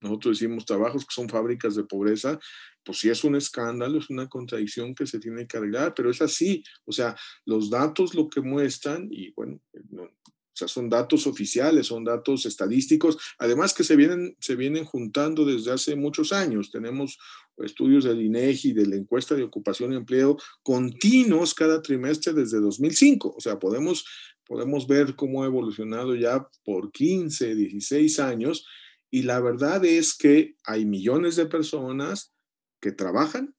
nosotros 0.00 0.38
decimos 0.38 0.66
trabajos 0.66 1.04
que 1.04 1.14
son 1.14 1.28
fábricas 1.28 1.74
de 1.74 1.82
pobreza, 1.82 2.38
pues 2.84 2.98
sí 2.98 3.08
es 3.08 3.24
un 3.24 3.34
escándalo, 3.34 3.98
es 3.98 4.10
una 4.10 4.28
contradicción 4.28 4.94
que 4.94 5.06
se 5.06 5.18
tiene 5.18 5.46
que 5.46 5.56
arreglar, 5.56 5.94
pero 5.96 6.10
es 6.10 6.20
así, 6.22 6.62
o 6.84 6.92
sea, 6.92 7.16
los 7.46 7.70
datos 7.70 8.14
lo 8.14 8.28
que 8.28 8.42
muestran, 8.42 9.08
y 9.10 9.32
bueno, 9.32 9.60
o 10.54 10.56
sea, 10.56 10.68
son 10.68 10.88
datos 10.88 11.26
oficiales, 11.26 11.88
son 11.88 12.04
datos 12.04 12.46
estadísticos, 12.46 13.18
además 13.38 13.74
que 13.74 13.82
se 13.82 13.96
vienen, 13.96 14.36
se 14.38 14.54
vienen 14.54 14.84
juntando 14.84 15.44
desde 15.44 15.72
hace 15.72 15.96
muchos 15.96 16.32
años. 16.32 16.70
Tenemos 16.70 17.18
estudios 17.58 18.04
del 18.04 18.22
INEGI, 18.22 18.72
de 18.72 18.86
la 18.86 18.94
encuesta 18.94 19.34
de 19.34 19.42
ocupación 19.42 19.92
y 19.92 19.96
empleo, 19.96 20.36
continuos 20.62 21.54
cada 21.54 21.82
trimestre 21.82 22.32
desde 22.32 22.60
2005. 22.60 23.34
O 23.36 23.40
sea, 23.40 23.58
podemos, 23.58 24.04
podemos 24.46 24.86
ver 24.86 25.16
cómo 25.16 25.42
ha 25.42 25.46
evolucionado 25.46 26.14
ya 26.14 26.48
por 26.64 26.92
15, 26.92 27.56
16 27.56 28.20
años 28.20 28.64
y 29.10 29.22
la 29.22 29.40
verdad 29.40 29.84
es 29.84 30.16
que 30.16 30.54
hay 30.64 30.84
millones 30.84 31.34
de 31.34 31.46
personas 31.46 32.32
que 32.80 32.92
trabajan 32.92 33.56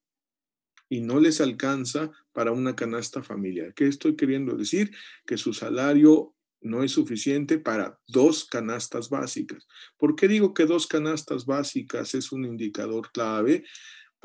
y 0.87 1.01
no 1.01 1.19
les 1.19 1.41
alcanza 1.41 2.11
para 2.31 2.51
una 2.51 2.75
canasta 2.75 3.23
familiar. 3.23 3.73
¿Qué 3.73 3.87
estoy 3.87 4.15
queriendo 4.15 4.55
decir? 4.55 4.91
Que 5.25 5.37
su 5.37 5.53
salario 5.53 6.34
no 6.65 6.83
es 6.83 6.91
suficiente 6.91 7.59
para 7.59 7.99
dos 8.07 8.45
canastas 8.45 9.09
básicas. 9.09 9.67
¿Por 9.97 10.15
qué 10.15 10.27
digo 10.27 10.53
que 10.53 10.65
dos 10.65 10.87
canastas 10.87 11.45
básicas 11.45 12.15
es 12.15 12.31
un 12.31 12.43
indicador 12.43 13.11
clave? 13.11 13.63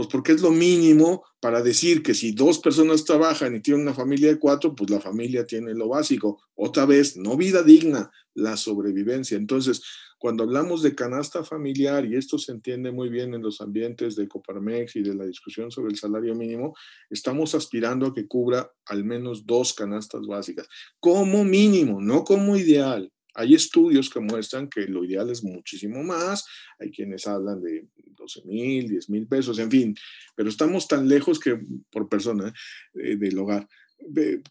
Pues 0.00 0.08
porque 0.08 0.32
es 0.32 0.40
lo 0.40 0.50
mínimo 0.50 1.26
para 1.40 1.60
decir 1.60 2.02
que 2.02 2.14
si 2.14 2.32
dos 2.32 2.58
personas 2.58 3.04
trabajan 3.04 3.54
y 3.54 3.60
tienen 3.60 3.82
una 3.82 3.92
familia 3.92 4.28
de 4.28 4.38
cuatro, 4.38 4.74
pues 4.74 4.88
la 4.88 4.98
familia 4.98 5.44
tiene 5.44 5.74
lo 5.74 5.88
básico. 5.88 6.40
Otra 6.54 6.86
vez, 6.86 7.18
no 7.18 7.36
vida 7.36 7.62
digna, 7.62 8.10
la 8.32 8.56
sobrevivencia. 8.56 9.36
Entonces, 9.36 9.82
cuando 10.16 10.44
hablamos 10.44 10.82
de 10.82 10.94
canasta 10.94 11.44
familiar, 11.44 12.06
y 12.06 12.16
esto 12.16 12.38
se 12.38 12.52
entiende 12.52 12.90
muy 12.92 13.10
bien 13.10 13.34
en 13.34 13.42
los 13.42 13.60
ambientes 13.60 14.16
de 14.16 14.26
Coparmex 14.26 14.96
y 14.96 15.02
de 15.02 15.14
la 15.14 15.26
discusión 15.26 15.70
sobre 15.70 15.90
el 15.90 15.98
salario 15.98 16.34
mínimo, 16.34 16.74
estamos 17.10 17.54
aspirando 17.54 18.06
a 18.06 18.14
que 18.14 18.26
cubra 18.26 18.72
al 18.86 19.04
menos 19.04 19.44
dos 19.44 19.74
canastas 19.74 20.22
básicas, 20.26 20.66
como 20.98 21.44
mínimo, 21.44 22.00
no 22.00 22.24
como 22.24 22.56
ideal. 22.56 23.12
Hay 23.34 23.54
estudios 23.54 24.08
que 24.08 24.20
muestran 24.20 24.70
que 24.70 24.86
lo 24.86 25.04
ideal 25.04 25.28
es 25.28 25.44
muchísimo 25.44 26.02
más, 26.02 26.46
hay 26.78 26.90
quienes 26.90 27.26
hablan 27.26 27.60
de 27.60 27.86
12 28.20 28.42
mil, 28.44 28.88
10 28.88 29.10
mil 29.10 29.26
pesos, 29.26 29.58
en 29.58 29.70
fin, 29.70 29.94
pero 30.36 30.48
estamos 30.48 30.86
tan 30.86 31.08
lejos 31.08 31.40
que 31.40 31.58
por 31.90 32.08
persona 32.08 32.52
eh, 32.94 33.16
del 33.16 33.38
hogar. 33.38 33.66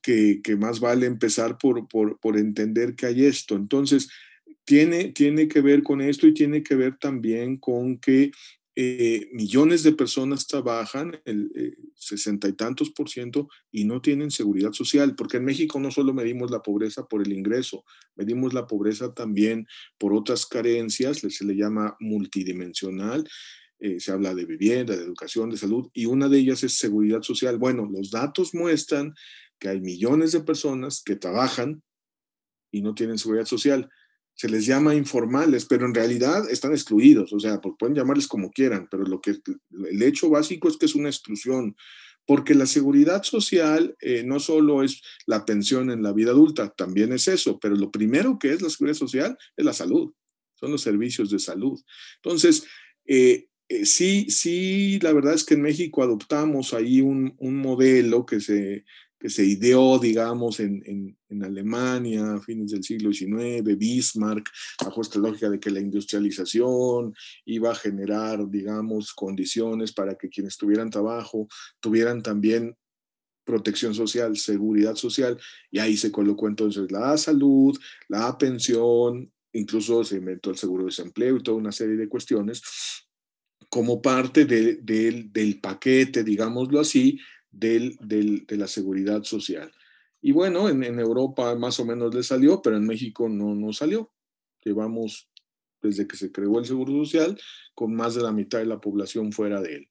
Que, 0.04 0.42
que, 0.44 0.56
más 0.56 0.80
vale 0.80 1.08
empezar 1.08 1.58
por, 1.58 1.88
por, 1.88 2.20
por 2.20 2.38
entender 2.38 2.96
que 2.96 3.08
hay 3.08 3.26
esto. 3.26 3.56
Entonces, 3.56 4.08
tiene, 4.64 5.06
tiene 5.06 5.48
que 5.48 5.62
ver 5.62 5.82
con 5.82 6.02
esto 6.02 6.28
y 6.28 6.36
tiene 6.36 6.62
que 6.62 6.76
ver 6.76 6.98
también 7.00 7.58
con 7.58 7.98
que 7.98 8.30
eh, 8.82 9.28
millones 9.34 9.84
de 9.84 9.92
personas 9.92 10.48
trabajan, 10.48 11.20
el 11.26 11.52
eh, 11.54 11.76
sesenta 11.96 12.48
y 12.48 12.54
tantos 12.54 12.92
por 12.92 13.10
ciento, 13.10 13.50
y 13.74 13.84
no 13.84 14.02
tienen 14.02 14.32
seguridad 14.32 14.72
social, 14.72 15.18
porque 15.18 15.36
en 15.36 15.44
México 15.44 15.82
no 15.82 15.92
solo 15.92 16.14
medimos 16.14 16.50
la 16.50 16.62
pobreza 16.62 17.06
por 17.06 17.22
el 17.22 17.34
ingreso, 17.34 17.84
medimos 18.16 18.54
la 18.54 18.68
pobreza 18.68 19.14
también 19.14 19.68
por 19.98 20.14
otras 20.14 20.46
carencias, 20.46 21.18
se 21.18 21.44
le 21.44 21.58
llama 21.58 21.98
multidimensional, 22.00 23.28
eh, 23.80 24.00
se 24.00 24.14
habla 24.14 24.34
de 24.34 24.46
vivienda, 24.46 24.96
de 24.96 25.04
educación, 25.04 25.50
de 25.50 25.58
salud, 25.58 25.90
y 25.94 26.06
una 26.06 26.30
de 26.30 26.38
ellas 26.38 26.64
es 26.64 26.78
seguridad 26.78 27.22
social. 27.22 27.58
Bueno, 27.58 27.86
los 27.92 28.12
datos 28.12 28.56
muestran 28.56 29.14
que 29.60 29.68
hay 29.68 29.82
millones 29.82 30.32
de 30.32 30.40
personas 30.40 31.04
que 31.04 31.18
trabajan 31.18 31.84
y 32.72 32.82
no 32.82 32.96
tienen 32.96 33.18
seguridad 33.18 33.46
social 33.46 33.90
se 34.40 34.48
les 34.48 34.66
llama 34.66 34.96
informales, 34.96 35.66
pero 35.66 35.86
en 35.86 35.94
realidad 35.94 36.50
están 36.50 36.72
excluidos, 36.72 37.34
o 37.34 37.42
sea, 37.42 37.60
pueden 37.60 37.94
llamarles 37.94 38.26
como 38.26 38.52
quieran, 38.52 38.88
pero 38.90 39.04
lo 39.04 39.20
que 39.20 39.32
el 39.32 40.02
hecho 40.02 40.30
básico 40.30 40.70
es 40.70 40.78
que 40.78 40.86
es 40.86 40.96
una 40.96 41.10
exclusión, 41.10 41.76
porque 42.26 42.56
la 42.56 42.66
seguridad 42.66 43.24
social 43.24 43.98
eh, 44.00 44.24
no 44.24 44.40
solo 44.40 44.82
es 44.82 45.02
la 45.26 45.44
pensión 45.44 45.92
en 45.92 46.04
la 46.04 46.14
vida 46.14 46.32
adulta, 46.32 46.70
también 46.70 47.12
es 47.12 47.28
eso, 47.28 47.60
pero 47.60 47.76
lo 47.76 47.92
primero 47.92 48.40
que 48.40 48.54
es 48.54 48.62
la 48.62 48.70
seguridad 48.70 48.98
social 48.98 49.38
es 49.58 49.66
la 49.66 49.74
salud, 49.74 50.14
son 50.56 50.72
los 50.72 50.84
servicios 50.84 51.30
de 51.32 51.40
salud. 51.40 51.78
Entonces, 52.24 52.64
eh, 53.08 53.50
eh, 53.68 53.86
sí, 53.86 54.28
sí, 54.30 55.00
la 55.02 55.12
verdad 55.12 55.34
es 55.34 55.44
que 55.44 55.56
en 55.56 55.64
México 55.64 56.02
adoptamos 56.02 56.74
ahí 56.74 57.02
un 57.02 57.36
modelo 57.40 58.26
que 58.26 58.40
se, 58.40 58.86
que 59.20 59.30
se 59.30 59.44
ideó, 59.44 60.00
digamos, 60.00 60.60
en, 60.62 60.82
en, 60.86 61.44
Alemania 61.44 62.34
a 62.34 62.42
fines 62.42 62.72
del 62.72 62.84
siglo 62.84 63.14
XIX, 63.14 63.78
Bismarck, 63.78 64.50
bajo 64.84 65.02
esta 65.02 65.20
lógica 65.20 65.50
de 65.50 65.60
que 65.60 65.70
la 65.70 65.80
industrialización 65.80 67.14
iba 67.46 67.72
a 67.72 67.76
generar, 67.76 68.50
digamos, 68.50 69.14
condiciones 69.14 69.92
para 69.92 70.16
que 70.16 70.30
quienes 70.30 70.58
tuvieran 70.58 70.90
trabajo 70.90 71.48
tuvieran 71.80 72.22
también 72.24 72.76
protección 73.46 73.94
social, 73.94 74.38
seguridad 74.38 74.96
social, 74.96 75.40
y 75.72 75.80
ahí 75.80 75.98
se 75.98 76.12
colocó 76.12 76.48
entonces 76.48 76.92
la 76.92 77.18
salud, 77.18 77.78
la 78.08 78.38
pensión, 78.38 79.32
incluso 79.54 80.04
se 80.04 80.18
inventó 80.18 80.52
el 80.52 80.58
seguro 80.58 80.84
de 80.84 80.90
desempleo 80.90 81.38
y 81.38 81.44
toda 81.44 81.58
una 81.58 81.72
serie 81.72 81.96
de 81.96 82.10
cuestiones 82.10 82.62
como 83.70 84.02
parte 84.02 84.46
de, 84.46 84.80
del 84.82 85.60
paquete, 85.62 86.24
digámoslo 86.24 86.80
así, 86.80 87.20
del, 87.52 87.98
del, 88.02 88.46
de 88.46 88.58
la 88.58 88.68
seguridad 88.68 89.24
social. 89.24 89.72
Y 90.22 90.32
bueno, 90.32 90.70
en, 90.70 90.84
en, 90.84 91.00
Europa 91.00 91.56
más 91.56 91.80
o 91.80 91.86
menos 91.86 92.14
le 92.14 92.24
salió, 92.24 92.62
pero 92.62 92.78
en 92.78 92.86
México 92.86 93.30
no, 93.30 93.56
no 93.56 93.72
salió. 93.74 94.12
Llevamos, 94.64 95.30
desde 95.82 96.08
que 96.08 96.18
se 96.18 96.32
creó 96.32 96.60
el 96.60 96.66
Seguro 96.66 96.92
Social, 97.06 97.40
con 97.74 97.96
más 97.96 98.16
de 98.16 98.24
la 98.24 98.32
mitad 98.32 98.60
de 98.60 98.66
la 98.66 98.82
población 98.82 99.32
fuera 99.32 99.62
de 99.62 99.76
él. 99.76 99.90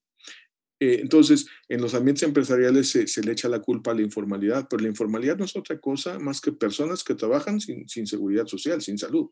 Eh, 0.81 1.00
entonces, 1.00 1.49
en 1.69 1.81
los 1.81 1.95
ambientes 1.95 2.23
empresariales 2.23 2.91
se, 2.91 3.09
se, 3.09 3.23
le 3.23 3.33
echa 3.33 3.49
la 3.49 3.61
culpa 3.61 3.91
a 3.91 3.95
la 3.95 4.03
informalidad, 4.03 4.69
pero 4.71 4.83
la 4.83 4.88
informalidad 4.88 5.37
no 5.37 5.45
es 5.45 5.57
otra 5.57 5.81
cosa 5.81 6.19
más 6.19 6.41
que 6.41 6.53
personas 6.53 7.03
que 7.03 7.15
trabajan 7.15 7.61
sin, 7.61 7.88
sin 7.88 8.07
seguridad 8.07 8.47
social, 8.47 8.81
sin 8.81 8.99
salud. 8.99 9.31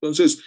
Entonces, 0.00 0.42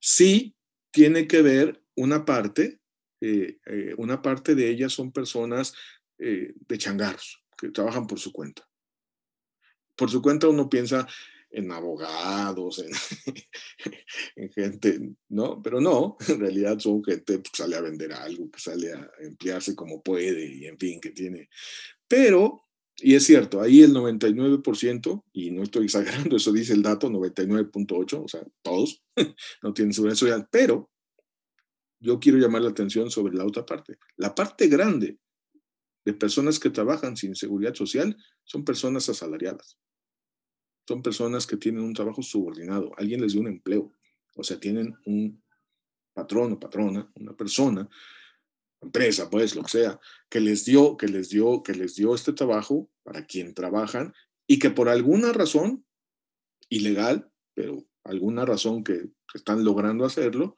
sí 0.00 0.56
tiene 0.90 1.28
que 1.28 1.42
ver 1.42 1.82
una 1.96 2.24
parte, 2.24 2.80
eh, 3.20 3.58
eh, 3.66 3.94
una 3.96 4.22
parte 4.22 4.54
de 4.54 4.70
ellas 4.70 4.92
son 4.92 5.12
personas 5.12 5.74
eh, 6.26 6.54
de 6.56 6.78
changarros 6.78 7.44
que 7.58 7.68
trabajan 7.68 8.06
por 8.06 8.18
su 8.18 8.32
cuenta. 8.32 8.66
Por 9.94 10.10
su 10.10 10.22
cuenta 10.22 10.48
uno 10.48 10.70
piensa 10.70 11.06
en 11.50 11.70
abogados, 11.70 12.78
en, 12.78 12.90
en, 14.36 14.50
gente, 14.50 15.00
¿no? 15.28 15.60
Pero 15.62 15.82
no, 15.82 16.16
en 16.26 16.40
realidad 16.40 16.78
son 16.78 17.04
gente 17.04 17.42
que 17.42 17.50
sale 17.52 17.76
a 17.76 17.82
vender 17.82 18.14
algo, 18.14 18.50
que 18.50 18.58
sale 18.58 18.94
a 18.94 19.10
emplearse 19.20 19.76
como 19.76 20.02
puede 20.02 20.46
y 20.46 20.64
en 20.64 20.78
fin, 20.78 20.98
que 20.98 21.10
tiene. 21.10 21.50
Pero, 22.08 22.62
y 22.96 23.16
es 23.16 23.24
cierto, 23.24 23.60
ahí 23.60 23.82
el 23.82 23.92
99%, 23.92 25.24
y 25.34 25.50
no 25.50 25.62
estoy 25.62 25.84
exagerando, 25.84 26.38
eso 26.38 26.52
dice 26.52 26.72
el 26.72 26.80
dato, 26.80 27.10
99.8, 27.10 28.24
o 28.24 28.28
sea, 28.28 28.40
todos 28.62 29.02
no 29.62 29.74
tienen 29.74 29.92
seguridad 29.92 30.16
social, 30.16 30.48
pero 30.50 30.90
yo 32.00 32.18
quiero 32.18 32.38
llamar 32.38 32.62
la 32.62 32.70
atención 32.70 33.10
sobre 33.10 33.34
la 33.34 33.44
otra 33.44 33.66
parte. 33.66 33.98
La 34.16 34.34
parte 34.34 34.68
grande 34.68 35.18
de 36.04 36.12
personas 36.12 36.58
que 36.58 36.70
trabajan 36.70 37.16
sin 37.16 37.34
seguridad 37.34 37.74
social 37.74 38.16
son 38.44 38.64
personas 38.64 39.08
asalariadas. 39.08 39.78
Son 40.86 41.02
personas 41.02 41.46
que 41.46 41.56
tienen 41.56 41.82
un 41.82 41.94
trabajo 41.94 42.22
subordinado. 42.22 42.92
Alguien 42.98 43.22
les 43.22 43.32
dio 43.32 43.40
un 43.40 43.48
empleo. 43.48 43.92
O 44.34 44.44
sea, 44.44 44.60
tienen 44.60 44.94
un 45.06 45.42
patrón 46.12 46.52
o 46.52 46.60
patrona, 46.60 47.10
una 47.14 47.34
persona, 47.34 47.88
empresa, 48.82 49.30
pues, 49.30 49.56
lo 49.56 49.62
que 49.62 49.70
sea, 49.70 50.00
que 50.28 50.40
les 50.40 50.64
dio, 50.64 50.96
que 50.96 51.08
les 51.08 51.30
dio, 51.30 51.62
que 51.62 51.74
les 51.74 51.94
dio 51.96 52.14
este 52.14 52.32
trabajo 52.32 52.90
para 53.02 53.24
quien 53.24 53.54
trabajan 53.54 54.12
y 54.46 54.58
que 54.58 54.70
por 54.70 54.88
alguna 54.88 55.32
razón 55.32 55.86
ilegal, 56.68 57.30
pero 57.54 57.86
alguna 58.04 58.44
razón 58.44 58.84
que 58.84 59.10
están 59.32 59.64
logrando 59.64 60.04
hacerlo, 60.04 60.56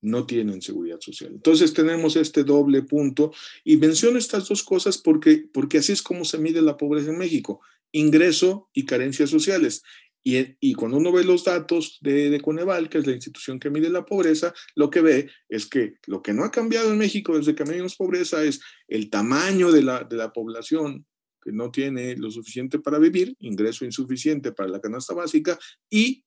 no 0.00 0.26
tienen 0.26 0.62
seguridad 0.62 1.00
social. 1.00 1.32
Entonces 1.32 1.72
tenemos 1.72 2.16
este 2.16 2.44
doble 2.44 2.82
punto 2.82 3.32
y 3.64 3.76
menciono 3.76 4.18
estas 4.18 4.48
dos 4.48 4.62
cosas 4.62 4.98
porque, 4.98 5.48
porque 5.52 5.78
así 5.78 5.92
es 5.92 6.02
como 6.02 6.24
se 6.24 6.38
mide 6.38 6.62
la 6.62 6.76
pobreza 6.76 7.10
en 7.10 7.18
México, 7.18 7.60
ingreso 7.92 8.68
y 8.72 8.84
carencias 8.84 9.30
sociales. 9.30 9.82
Y, 10.24 10.56
y, 10.60 10.74
cuando 10.74 10.98
uno 10.98 11.12
ve 11.12 11.24
los 11.24 11.44
datos 11.44 11.98
de, 12.02 12.28
de, 12.28 12.40
Coneval, 12.40 12.90
que 12.90 12.98
es 12.98 13.06
la 13.06 13.14
institución 13.14 13.58
que 13.58 13.70
mide 13.70 13.88
la 13.88 14.04
pobreza, 14.04 14.52
lo 14.74 14.90
que 14.90 15.00
ve 15.00 15.30
es 15.48 15.66
que 15.66 15.94
lo 16.06 16.22
que 16.22 16.34
no 16.34 16.44
ha 16.44 16.50
cambiado 16.50 16.92
en 16.92 16.98
México 16.98 17.38
desde 17.38 17.54
que 17.54 17.64
medimos 17.64 17.96
pobreza 17.96 18.44
es 18.44 18.60
el 18.88 19.10
tamaño 19.10 19.72
de 19.72 19.82
la, 19.82 20.04
de 20.04 20.16
la 20.16 20.32
población 20.32 21.06
que 21.40 21.52
no 21.52 21.70
tiene 21.70 22.16
lo 22.16 22.30
suficiente 22.30 22.78
para 22.78 22.98
vivir, 22.98 23.36
ingreso 23.38 23.84
insuficiente 23.84 24.52
para 24.52 24.68
la 24.68 24.80
canasta 24.80 25.14
básica 25.14 25.58
y 25.88 26.24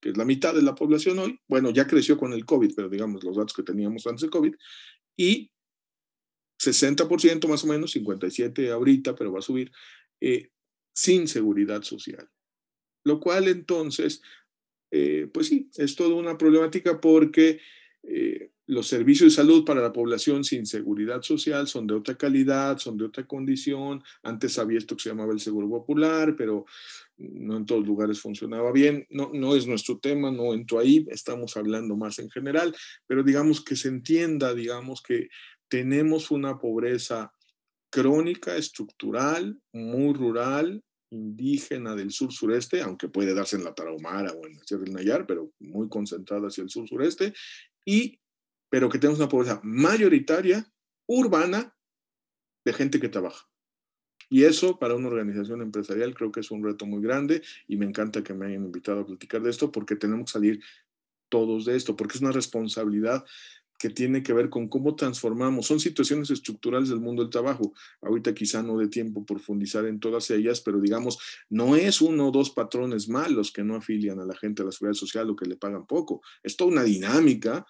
que 0.00 0.10
es 0.10 0.16
la 0.16 0.24
mitad 0.24 0.54
de 0.54 0.62
la 0.62 0.74
población 0.74 1.18
hoy, 1.18 1.40
bueno, 1.48 1.70
ya 1.70 1.86
creció 1.86 2.16
con 2.16 2.32
el 2.32 2.44
COVID, 2.44 2.74
pero 2.74 2.88
digamos 2.88 3.24
los 3.24 3.36
datos 3.36 3.54
que 3.54 3.62
teníamos 3.62 4.06
antes 4.06 4.22
del 4.22 4.30
COVID, 4.30 4.54
y 5.16 5.50
60% 6.60 7.48
más 7.48 7.64
o 7.64 7.66
menos, 7.66 7.92
57 7.92 8.70
ahorita, 8.70 9.14
pero 9.14 9.32
va 9.32 9.40
a 9.40 9.42
subir, 9.42 9.70
eh, 10.20 10.50
sin 10.94 11.28
seguridad 11.28 11.82
social. 11.82 12.28
Lo 13.04 13.20
cual 13.20 13.48
entonces, 13.48 14.22
eh, 14.90 15.28
pues 15.32 15.48
sí, 15.48 15.70
es 15.76 15.94
toda 15.94 16.14
una 16.14 16.38
problemática 16.38 17.00
porque 17.00 17.60
eh, 18.02 18.50
los 18.66 18.88
servicios 18.88 19.32
de 19.32 19.36
salud 19.36 19.64
para 19.64 19.80
la 19.80 19.92
población 19.92 20.42
sin 20.42 20.66
seguridad 20.66 21.22
social 21.22 21.68
son 21.68 21.86
de 21.86 21.94
otra 21.94 22.16
calidad, 22.16 22.78
son 22.78 22.96
de 22.96 23.04
otra 23.04 23.26
condición. 23.26 24.02
Antes 24.22 24.58
había 24.58 24.78
esto 24.78 24.96
que 24.96 25.04
se 25.04 25.08
llamaba 25.10 25.32
el 25.32 25.40
seguro 25.40 25.68
popular, 25.68 26.34
pero 26.36 26.66
no 27.16 27.56
en 27.56 27.66
todos 27.66 27.86
lugares 27.86 28.20
funcionaba 28.20 28.72
bien. 28.72 29.06
No, 29.10 29.30
no 29.32 29.54
es 29.54 29.66
nuestro 29.66 29.98
tema, 29.98 30.30
no 30.30 30.52
entro 30.52 30.78
ahí, 30.78 31.06
estamos 31.10 31.56
hablando 31.56 31.96
más 31.96 32.18
en 32.18 32.28
general, 32.28 32.74
pero 33.06 33.22
digamos 33.22 33.62
que 33.62 33.76
se 33.76 33.88
entienda, 33.88 34.52
digamos 34.52 35.00
que 35.00 35.28
tenemos 35.68 36.30
una 36.30 36.58
pobreza 36.58 37.32
crónica, 37.90 38.56
estructural, 38.56 39.58
muy 39.72 40.12
rural, 40.12 40.82
indígena 41.10 41.94
del 41.94 42.10
sur-sureste, 42.10 42.82
aunque 42.82 43.08
puede 43.08 43.32
darse 43.32 43.56
en 43.56 43.64
la 43.64 43.74
Tarahumara 43.74 44.32
o 44.32 44.46
en 44.46 44.56
la 44.56 44.64
Sierra 44.64 44.84
del 44.84 44.92
Nayar, 44.92 45.26
pero 45.26 45.52
muy 45.60 45.88
concentrada 45.88 46.48
hacia 46.48 46.64
el 46.64 46.70
sur-sureste, 46.70 47.32
y 47.84 48.18
pero 48.76 48.90
que 48.90 48.98
tenemos 48.98 49.18
una 49.18 49.30
pobreza 49.30 49.58
mayoritaria, 49.62 50.70
urbana, 51.06 51.74
de 52.62 52.74
gente 52.74 53.00
que 53.00 53.08
trabaja. 53.08 53.48
Y 54.28 54.44
eso 54.44 54.78
para 54.78 54.94
una 54.94 55.08
organización 55.08 55.62
empresarial 55.62 56.14
creo 56.14 56.30
que 56.30 56.40
es 56.40 56.50
un 56.50 56.62
reto 56.62 56.84
muy 56.84 57.00
grande 57.00 57.40
y 57.66 57.78
me 57.78 57.86
encanta 57.86 58.22
que 58.22 58.34
me 58.34 58.44
hayan 58.44 58.66
invitado 58.66 59.00
a 59.00 59.06
platicar 59.06 59.40
de 59.40 59.48
esto 59.48 59.72
porque 59.72 59.96
tenemos 59.96 60.26
que 60.26 60.32
salir 60.32 60.60
todos 61.30 61.64
de 61.64 61.74
esto, 61.74 61.96
porque 61.96 62.18
es 62.18 62.20
una 62.20 62.32
responsabilidad 62.32 63.24
que 63.78 63.88
tiene 63.88 64.22
que 64.22 64.34
ver 64.34 64.50
con 64.50 64.68
cómo 64.68 64.94
transformamos. 64.94 65.66
Son 65.66 65.80
situaciones 65.80 66.28
estructurales 66.28 66.90
del 66.90 67.00
mundo 67.00 67.22
del 67.22 67.30
trabajo. 67.30 67.72
Ahorita 68.02 68.34
quizá 68.34 68.62
no 68.62 68.76
de 68.76 68.88
tiempo 68.88 69.24
profundizar 69.24 69.86
en 69.86 70.00
todas 70.00 70.30
ellas, 70.30 70.60
pero 70.60 70.82
digamos, 70.82 71.18
no 71.48 71.76
es 71.76 72.02
uno 72.02 72.28
o 72.28 72.30
dos 72.30 72.50
patrones 72.50 73.08
malos 73.08 73.52
que 73.52 73.64
no 73.64 73.74
afilian 73.74 74.20
a 74.20 74.26
la 74.26 74.36
gente 74.36 74.60
a 74.60 74.66
la 74.66 74.72
seguridad 74.72 74.98
social 74.98 75.30
o 75.30 75.34
que 75.34 75.46
le 75.46 75.56
pagan 75.56 75.86
poco. 75.86 76.20
Es 76.42 76.58
toda 76.58 76.72
una 76.72 76.82
dinámica 76.82 77.64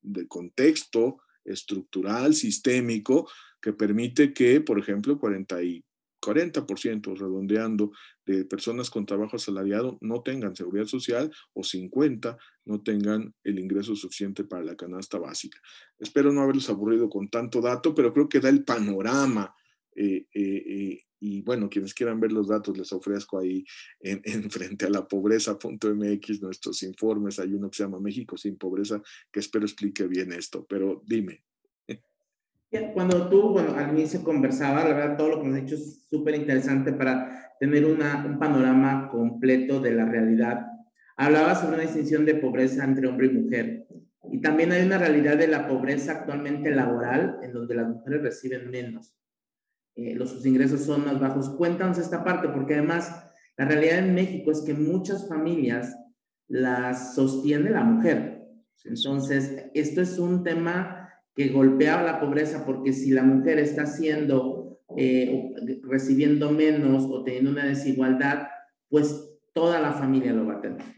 de 0.00 0.26
contexto 0.26 1.18
estructural, 1.44 2.34
sistémico, 2.34 3.28
que 3.60 3.72
permite 3.72 4.32
que, 4.32 4.60
por 4.60 4.78
ejemplo, 4.78 5.18
40, 5.18 5.62
y, 5.62 5.84
40% 6.20 7.16
redondeando 7.16 7.92
de 8.26 8.44
personas 8.44 8.90
con 8.90 9.06
trabajo 9.06 9.36
asalariado 9.36 9.98
no 10.00 10.22
tengan 10.22 10.56
seguridad 10.56 10.86
social 10.86 11.30
o 11.52 11.62
50 11.62 12.36
no 12.64 12.82
tengan 12.82 13.34
el 13.44 13.58
ingreso 13.58 13.94
suficiente 13.96 14.44
para 14.44 14.64
la 14.64 14.76
canasta 14.76 15.18
básica. 15.18 15.58
Espero 15.98 16.32
no 16.32 16.42
haberlos 16.42 16.68
aburrido 16.68 17.08
con 17.08 17.28
tanto 17.28 17.60
dato, 17.60 17.94
pero 17.94 18.12
creo 18.12 18.28
que 18.28 18.40
da 18.40 18.48
el 18.48 18.64
panorama 18.64 19.54
eh, 19.94 20.26
eh, 20.34 20.62
eh, 20.66 21.00
y 21.20 21.42
bueno, 21.42 21.68
quienes 21.68 21.94
quieran 21.94 22.20
ver 22.20 22.32
los 22.32 22.48
datos, 22.48 22.76
les 22.76 22.92
ofrezco 22.92 23.38
ahí 23.38 23.64
en, 24.00 24.20
en 24.24 24.50
frente 24.50 24.86
a 24.86 24.90
la 24.90 25.06
pobreza.mx 25.06 26.42
nuestros 26.42 26.82
informes. 26.82 27.38
Hay 27.38 27.54
uno 27.54 27.70
que 27.70 27.76
se 27.76 27.82
llama 27.84 28.00
México 28.00 28.36
sin 28.36 28.56
pobreza, 28.56 29.02
que 29.30 29.40
espero 29.40 29.64
explique 29.64 30.06
bien 30.06 30.32
esto, 30.32 30.66
pero 30.68 31.02
dime. 31.06 31.44
Cuando 32.94 33.28
tú, 33.28 33.50
bueno, 33.50 33.74
al 33.74 33.96
inicio 33.96 34.22
conversaba, 34.22 34.84
la 34.84 34.94
verdad, 34.94 35.16
todo 35.16 35.30
lo 35.30 35.40
que 35.40 35.48
nos 35.48 35.56
has 35.56 35.64
dicho 35.64 35.74
es 35.76 36.06
súper 36.08 36.34
interesante 36.34 36.92
para 36.92 37.54
tener 37.58 37.84
una, 37.84 38.24
un 38.24 38.38
panorama 38.38 39.08
completo 39.10 39.80
de 39.80 39.92
la 39.92 40.04
realidad. 40.04 40.66
Hablabas 41.16 41.60
sobre 41.60 41.74
una 41.74 41.84
distinción 41.84 42.24
de 42.24 42.36
pobreza 42.36 42.84
entre 42.84 43.08
hombre 43.08 43.26
y 43.26 43.30
mujer. 43.30 43.86
Y 44.30 44.40
también 44.40 44.72
hay 44.72 44.84
una 44.84 44.98
realidad 44.98 45.36
de 45.36 45.48
la 45.48 45.66
pobreza 45.66 46.12
actualmente 46.12 46.70
laboral, 46.70 47.38
en 47.42 47.52
donde 47.52 47.74
las 47.74 47.88
mujeres 47.88 48.22
reciben 48.22 48.70
menos. 48.70 49.14
Eh, 49.98 50.14
los, 50.14 50.30
sus 50.30 50.46
ingresos 50.46 50.82
son 50.82 51.04
más 51.04 51.18
bajos. 51.18 51.50
Cuéntanos 51.50 51.98
esta 51.98 52.22
parte, 52.22 52.48
porque 52.48 52.74
además 52.74 53.24
la 53.56 53.64
realidad 53.64 53.98
en 53.98 54.14
México 54.14 54.52
es 54.52 54.60
que 54.60 54.72
muchas 54.72 55.28
familias 55.28 55.96
las 56.46 57.16
sostiene 57.16 57.70
la 57.70 57.82
mujer. 57.82 58.46
Entonces, 58.84 59.66
esto 59.74 60.00
es 60.00 60.18
un 60.20 60.44
tema 60.44 61.10
que 61.34 61.48
golpea 61.48 62.02
la 62.02 62.20
pobreza 62.20 62.64
porque 62.64 62.92
si 62.92 63.10
la 63.10 63.24
mujer 63.24 63.58
está 63.58 63.82
haciendo, 63.82 64.80
eh, 64.96 65.52
recibiendo 65.82 66.52
menos 66.52 67.04
o 67.10 67.24
teniendo 67.24 67.50
una 67.50 67.66
desigualdad, 67.66 68.46
pues 68.88 69.36
toda 69.52 69.80
la 69.80 69.92
familia 69.92 70.32
lo 70.32 70.46
va 70.46 70.54
a 70.54 70.60
tener. 70.60 70.97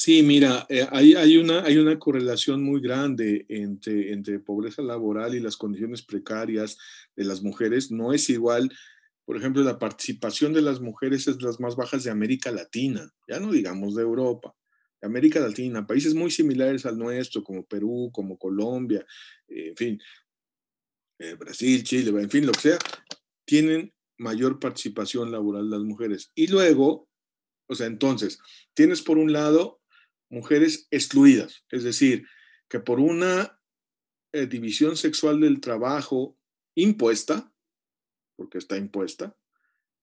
Sí, 0.00 0.22
mira, 0.22 0.64
eh, 0.68 0.86
hay, 0.92 1.14
hay, 1.14 1.38
una, 1.38 1.64
hay 1.64 1.76
una 1.76 1.98
correlación 1.98 2.62
muy 2.62 2.80
grande 2.80 3.44
entre, 3.48 4.12
entre 4.12 4.38
pobreza 4.38 4.80
laboral 4.80 5.34
y 5.34 5.40
las 5.40 5.56
condiciones 5.56 6.02
precarias 6.02 6.78
de 7.16 7.24
las 7.24 7.42
mujeres. 7.42 7.90
No 7.90 8.12
es 8.12 8.30
igual, 8.30 8.70
por 9.24 9.36
ejemplo, 9.36 9.60
la 9.64 9.80
participación 9.80 10.52
de 10.52 10.62
las 10.62 10.80
mujeres 10.80 11.26
es 11.26 11.38
de 11.38 11.44
las 11.44 11.58
más 11.58 11.74
bajas 11.74 12.04
de 12.04 12.12
América 12.12 12.52
Latina, 12.52 13.12
ya 13.26 13.40
no 13.40 13.50
digamos 13.50 13.96
de 13.96 14.02
Europa, 14.02 14.54
de 15.00 15.08
América 15.08 15.40
Latina, 15.40 15.84
países 15.84 16.14
muy 16.14 16.30
similares 16.30 16.86
al 16.86 16.96
nuestro, 16.96 17.42
como 17.42 17.66
Perú, 17.66 18.10
como 18.12 18.38
Colombia, 18.38 19.04
en 19.48 19.74
fin, 19.74 20.00
eh, 21.18 21.34
Brasil, 21.34 21.82
Chile, 21.82 22.10
en 22.22 22.30
fin, 22.30 22.46
lo 22.46 22.52
que 22.52 22.60
sea, 22.60 22.78
tienen 23.44 23.92
mayor 24.16 24.60
participación 24.60 25.32
laboral 25.32 25.68
las 25.68 25.82
mujeres. 25.82 26.30
Y 26.36 26.46
luego, 26.46 27.08
o 27.66 27.74
sea, 27.74 27.88
entonces, 27.88 28.38
tienes 28.74 29.02
por 29.02 29.18
un 29.18 29.32
lado 29.32 29.77
mujeres 30.30 30.88
excluidas, 30.90 31.64
es 31.70 31.84
decir, 31.84 32.26
que 32.68 32.80
por 32.80 33.00
una 33.00 33.60
eh, 34.32 34.46
división 34.46 34.96
sexual 34.96 35.40
del 35.40 35.60
trabajo 35.60 36.38
impuesta, 36.74 37.52
porque 38.36 38.58
está 38.58 38.76
impuesta, 38.76 39.36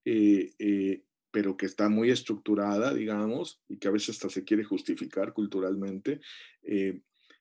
eh, 0.03 0.53
eh, 0.59 1.03
pero 1.31 1.57
que 1.57 1.65
está 1.65 1.89
muy 1.89 2.11
estructurada, 2.11 2.93
digamos, 2.93 3.61
y 3.67 3.77
que 3.77 3.87
a 3.87 3.91
veces 3.91 4.09
hasta 4.09 4.29
se 4.29 4.43
quiere 4.43 4.63
justificar 4.63 5.33
culturalmente, 5.33 6.21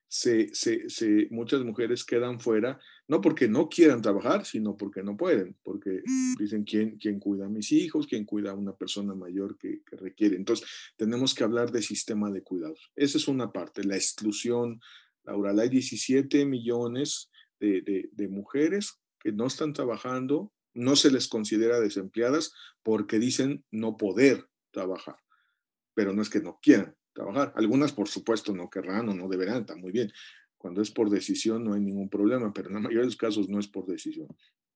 se, 0.07 0.53
se, 0.53 1.27
muchas 1.31 1.63
mujeres 1.63 2.03
quedan 2.03 2.39
fuera, 2.39 2.79
no 3.07 3.21
porque 3.21 3.47
no 3.47 3.69
quieran 3.69 4.01
trabajar, 4.01 4.45
sino 4.45 4.77
porque 4.77 5.03
no 5.03 5.17
pueden, 5.17 5.55
porque 5.63 6.01
dicen 6.37 6.63
quién, 6.63 6.97
quién 6.97 7.19
cuida 7.19 7.45
a 7.45 7.49
mis 7.49 7.71
hijos, 7.71 8.07
quién 8.07 8.25
cuida 8.25 8.51
a 8.51 8.55
una 8.55 8.75
persona 8.75 9.15
mayor 9.15 9.57
que, 9.57 9.81
requiere. 9.91 10.35
Entonces, 10.35 10.67
tenemos 10.95 11.33
que 11.33 11.43
hablar 11.43 11.71
de 11.71 11.81
sistema 11.81 12.31
de 12.31 12.43
cuidados. 12.43 12.91
Esa 12.95 13.17
es 13.17 13.27
una 13.27 13.51
parte, 13.51 13.83
la 13.83 13.95
exclusión 13.95 14.79
laboral. 15.23 15.59
Hay 15.59 15.69
17 15.69 16.45
millones 16.45 17.29
de, 17.59 18.09
de 18.11 18.27
mujeres 18.27 18.99
que 19.19 19.31
no 19.31 19.47
están 19.47 19.73
trabajando, 19.73 20.51
no 20.73 20.95
se 20.95 21.11
les 21.11 21.27
considera 21.27 21.79
desempleadas 21.79 22.53
porque 22.83 23.17
dicen 23.17 23.65
no 23.71 23.97
poder 23.97 24.47
trabajar, 24.71 25.17
pero 25.93 26.13
no 26.13 26.21
es 26.21 26.29
que 26.29 26.41
no 26.41 26.59
quieran, 26.61 26.95
trabajar. 27.15 27.53
Algunas, 27.55 27.91
por 27.93 28.07
supuesto, 28.07 28.53
no 28.53 28.69
querrán 28.69 29.09
o 29.09 29.15
no 29.15 29.27
deberán, 29.27 29.61
está 29.61 29.75
muy 29.75 29.91
bien. 29.91 30.11
Cuando 30.57 30.81
es 30.81 30.91
por 30.91 31.09
decisión 31.09 31.63
no 31.63 31.73
hay 31.73 31.81
ningún 31.81 32.09
problema, 32.09 32.53
pero 32.53 32.67
en 32.67 32.75
la 32.75 32.81
mayoría 32.81 33.01
de 33.01 33.07
los 33.07 33.17
casos 33.17 33.49
no 33.49 33.59
es 33.59 33.67
por 33.67 33.87
decisión, 33.87 34.27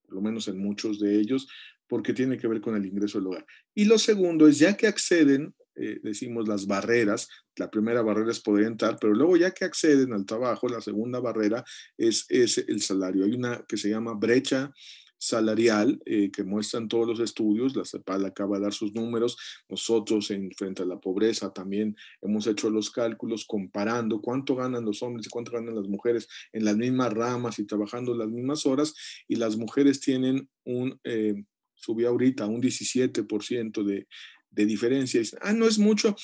por 0.02 0.14
lo 0.14 0.20
menos 0.20 0.48
en 0.48 0.58
muchos 0.58 0.98
de 0.98 1.20
ellos, 1.20 1.48
porque 1.86 2.12
tiene 2.12 2.38
que 2.38 2.48
ver 2.48 2.60
con 2.60 2.74
el 2.74 2.86
ingreso 2.86 3.18
del 3.18 3.28
hogar. 3.28 3.46
Y 3.74 3.84
lo 3.84 3.98
segundo 3.98 4.48
es, 4.48 4.58
ya 4.58 4.76
que 4.76 4.86
acceden, 4.86 5.54
eh, 5.76 6.00
decimos 6.02 6.48
las 6.48 6.66
barreras, 6.66 7.28
la 7.56 7.70
primera 7.70 8.02
barrera 8.02 8.30
es 8.30 8.40
poder 8.40 8.66
entrar, 8.66 8.96
pero 9.00 9.14
luego 9.14 9.36
ya 9.36 9.50
que 9.50 9.64
acceden 9.64 10.12
al 10.12 10.24
trabajo, 10.24 10.68
la 10.68 10.80
segunda 10.80 11.20
barrera 11.20 11.64
es, 11.98 12.26
es 12.28 12.58
el 12.58 12.80
salario. 12.80 13.24
Hay 13.24 13.32
una 13.32 13.64
que 13.68 13.76
se 13.76 13.90
llama 13.90 14.14
brecha 14.14 14.72
salarial 15.20 16.00
eh, 16.06 16.30
que 16.30 16.42
muestran 16.44 16.88
todos 16.88 17.06
los 17.06 17.20
estudios, 17.20 17.76
la 17.76 17.84
CEPAL 17.84 18.24
acaba 18.24 18.56
de 18.56 18.62
dar 18.64 18.72
sus 18.72 18.94
números, 18.94 19.36
nosotros 19.68 20.30
en 20.30 20.50
frente 20.52 20.82
a 20.82 20.86
la 20.86 20.98
pobreza 20.98 21.52
también 21.52 21.94
hemos 22.22 22.46
hecho 22.46 22.70
los 22.70 22.90
cálculos 22.90 23.44
comparando 23.44 24.22
cuánto 24.22 24.56
ganan 24.56 24.86
los 24.86 25.02
hombres 25.02 25.26
y 25.26 25.30
cuánto 25.30 25.52
ganan 25.52 25.74
las 25.74 25.88
mujeres 25.88 26.26
en 26.52 26.64
las 26.64 26.76
mismas 26.76 27.12
ramas 27.12 27.58
y 27.58 27.66
trabajando 27.66 28.14
las 28.14 28.28
mismas 28.28 28.64
horas 28.64 28.94
y 29.28 29.36
las 29.36 29.58
mujeres 29.58 30.00
tienen 30.00 30.48
un, 30.64 30.98
eh, 31.04 31.44
subió 31.74 32.08
ahorita 32.08 32.46
un 32.46 32.62
17% 32.62 33.84
de, 33.84 34.08
de 34.48 34.66
diferencia. 34.66 35.20
ah, 35.42 35.52
no 35.52 35.66
es 35.66 35.78
mucho. 35.78 36.16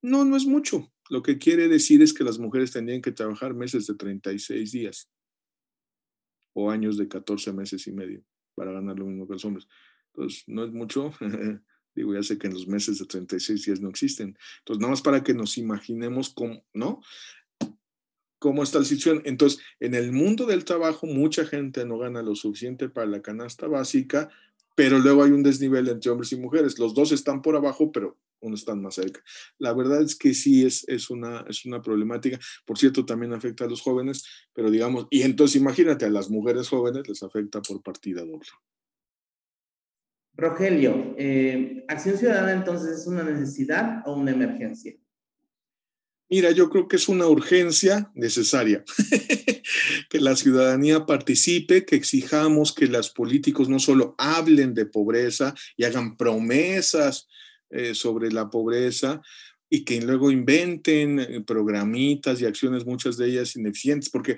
No, 0.00 0.24
no 0.24 0.36
es 0.36 0.46
mucho. 0.46 0.92
lo 1.10 1.22
que 1.22 1.38
quiere 1.38 1.66
decir 1.66 2.02
es 2.02 2.14
que 2.14 2.24
las 2.24 2.38
mujeres 2.38 2.70
tendrían 2.70 3.02
que 3.02 3.12
trabajar 3.12 3.52
meses 3.52 3.86
de 3.86 3.94
36 3.94 4.70
días 4.70 5.10
o 6.54 6.70
años 6.70 6.96
de 6.96 7.08
14 7.08 7.52
meses 7.52 7.86
y 7.88 7.92
medio 7.92 8.24
para 8.54 8.72
ganar 8.72 8.98
lo 8.98 9.06
mismo 9.06 9.26
que 9.26 9.34
los 9.34 9.44
hombres. 9.44 9.68
Entonces, 10.12 10.44
no 10.46 10.64
es 10.64 10.72
mucho. 10.72 11.12
Digo, 11.94 12.12
ya 12.12 12.22
sé 12.22 12.38
que 12.38 12.48
en 12.48 12.54
los 12.54 12.66
meses 12.66 12.98
de 12.98 13.06
36 13.06 13.66
días 13.66 13.80
no 13.80 13.88
existen. 13.88 14.36
Entonces, 14.58 14.80
nada 14.80 14.90
más 14.90 15.02
para 15.02 15.22
que 15.22 15.34
nos 15.34 15.58
imaginemos 15.58 16.30
cómo, 16.30 16.64
¿no? 16.72 17.00
cómo 18.44 18.62
está 18.62 18.78
la 18.78 18.84
situación. 18.84 19.22
Entonces, 19.24 19.58
en 19.80 19.94
el 19.94 20.12
mundo 20.12 20.44
del 20.44 20.66
trabajo, 20.66 21.06
mucha 21.06 21.46
gente 21.46 21.86
no 21.86 21.96
gana 21.96 22.20
lo 22.20 22.34
suficiente 22.34 22.90
para 22.90 23.06
la 23.06 23.22
canasta 23.22 23.68
básica, 23.68 24.28
pero 24.74 24.98
luego 24.98 25.24
hay 25.24 25.30
un 25.30 25.42
desnivel 25.42 25.88
entre 25.88 26.10
hombres 26.10 26.30
y 26.32 26.36
mujeres. 26.36 26.78
Los 26.78 26.92
dos 26.92 27.10
están 27.12 27.40
por 27.40 27.56
abajo, 27.56 27.90
pero 27.90 28.18
uno 28.40 28.54
están 28.54 28.82
más 28.82 28.94
cerca. 28.94 29.20
La 29.58 29.72
verdad 29.72 30.02
es 30.02 30.16
que 30.16 30.34
sí 30.34 30.64
es, 30.64 30.84
es, 30.88 31.10
una, 31.10 31.44
es 31.48 31.64
una 31.64 31.80
problemática. 31.80 32.38
Por 32.64 32.78
cierto, 32.78 33.04
también 33.04 33.32
afecta 33.32 33.64
a 33.64 33.68
los 33.68 33.80
jóvenes, 33.80 34.24
pero 34.52 34.70
digamos, 34.70 35.06
y 35.10 35.22
entonces 35.22 35.60
imagínate, 35.60 36.04
a 36.04 36.10
las 36.10 36.30
mujeres 36.30 36.68
jóvenes 36.68 37.08
les 37.08 37.22
afecta 37.22 37.62
por 37.62 37.82
partida 37.82 38.22
doble. 38.22 38.48
Rogelio, 40.36 41.14
eh, 41.16 41.84
¿acción 41.88 42.18
ciudadana 42.18 42.52
entonces 42.52 43.00
es 43.00 43.06
una 43.06 43.22
necesidad 43.22 44.02
o 44.06 44.14
una 44.14 44.32
emergencia? 44.32 44.94
Mira, 46.28 46.50
yo 46.50 46.70
creo 46.70 46.88
que 46.88 46.96
es 46.96 47.08
una 47.08 47.28
urgencia 47.28 48.10
necesaria 48.14 48.82
que 50.10 50.20
la 50.20 50.34
ciudadanía 50.34 51.06
participe, 51.06 51.84
que 51.84 51.96
exijamos 51.96 52.72
que 52.72 52.86
los 52.86 53.10
políticos 53.10 53.68
no 53.68 53.78
solo 53.78 54.14
hablen 54.18 54.74
de 54.74 54.86
pobreza 54.86 55.54
y 55.76 55.84
hagan 55.84 56.16
promesas 56.16 57.28
eh, 57.74 57.94
sobre 57.94 58.30
la 58.30 58.48
pobreza 58.50 59.20
y 59.68 59.84
que 59.84 60.00
luego 60.00 60.30
inventen 60.30 61.18
eh, 61.18 61.40
programitas 61.44 62.40
y 62.40 62.46
acciones, 62.46 62.86
muchas 62.86 63.16
de 63.16 63.26
ellas 63.26 63.56
ineficientes, 63.56 64.10
porque 64.10 64.36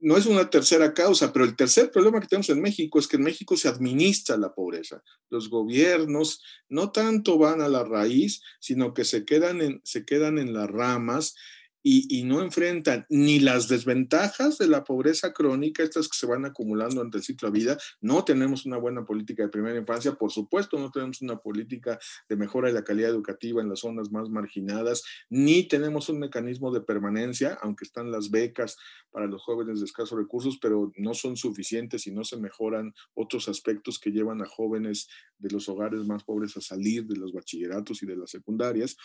no 0.00 0.16
es 0.16 0.26
una 0.26 0.50
tercera 0.50 0.92
causa, 0.92 1.32
pero 1.32 1.44
el 1.44 1.54
tercer 1.54 1.92
problema 1.92 2.20
que 2.20 2.26
tenemos 2.26 2.50
en 2.50 2.60
México 2.60 2.98
es 2.98 3.06
que 3.06 3.16
en 3.16 3.22
México 3.22 3.56
se 3.56 3.68
administra 3.68 4.36
la 4.36 4.52
pobreza. 4.52 5.00
Los 5.30 5.48
gobiernos 5.48 6.42
no 6.68 6.90
tanto 6.90 7.38
van 7.38 7.60
a 7.60 7.68
la 7.68 7.84
raíz, 7.84 8.42
sino 8.58 8.94
que 8.94 9.04
se 9.04 9.24
quedan 9.24 9.60
en, 9.60 9.80
se 9.84 10.04
quedan 10.04 10.38
en 10.38 10.52
las 10.52 10.68
ramas 10.68 11.36
y, 11.82 12.22
no 12.22 12.40
enfrentan 12.40 13.04
ni 13.08 13.40
las 13.40 13.68
desventajas 13.68 14.58
de 14.58 14.68
la 14.68 14.84
pobreza 14.84 15.32
crónica, 15.32 15.82
estas 15.82 16.08
que 16.08 16.16
se 16.16 16.26
van 16.26 16.44
acumulando 16.44 17.00
ante 17.00 17.18
el 17.18 17.24
ciclo 17.24 17.50
de 17.50 17.58
vida. 17.58 17.78
No 18.00 18.24
tenemos 18.24 18.64
una 18.64 18.76
buena 18.76 19.04
política 19.04 19.42
de 19.42 19.48
primera 19.48 19.78
infancia, 19.78 20.14
por 20.14 20.30
supuesto, 20.30 20.78
no 20.78 20.90
tenemos 20.90 21.20
una 21.20 21.36
política 21.36 21.98
de 22.28 22.36
mejora 22.36 22.68
de 22.68 22.74
la 22.74 22.84
calidad 22.84 23.10
educativa 23.10 23.60
en 23.60 23.68
las 23.68 23.80
zonas 23.80 24.10
más 24.12 24.28
marginadas, 24.28 25.02
ni 25.28 25.64
tenemos 25.64 26.08
un 26.08 26.20
mecanismo 26.20 26.72
de 26.72 26.80
permanencia, 26.80 27.58
aunque 27.62 27.84
están 27.84 28.12
las 28.12 28.30
becas 28.30 28.76
para 29.10 29.26
los 29.26 29.42
jóvenes 29.42 29.80
de 29.80 29.86
escasos 29.86 30.18
recursos, 30.18 30.58
pero 30.60 30.92
no 30.96 31.14
son 31.14 31.36
suficientes 31.36 32.06
y 32.06 32.12
no 32.12 32.24
se 32.24 32.36
mejoran 32.36 32.94
otros 33.14 33.48
aspectos 33.48 33.98
que 33.98 34.10
llevan 34.10 34.40
a 34.42 34.46
jóvenes 34.46 35.08
de 35.38 35.50
los 35.50 35.68
hogares 35.68 36.06
más 36.06 36.24
pobres 36.24 36.56
a 36.56 36.60
salir 36.60 37.04
de 37.06 37.16
los 37.16 37.32
bachilleratos 37.32 38.02
y 38.02 38.06
de 38.06 38.16
las 38.16 38.30
secundarias, 38.30 38.96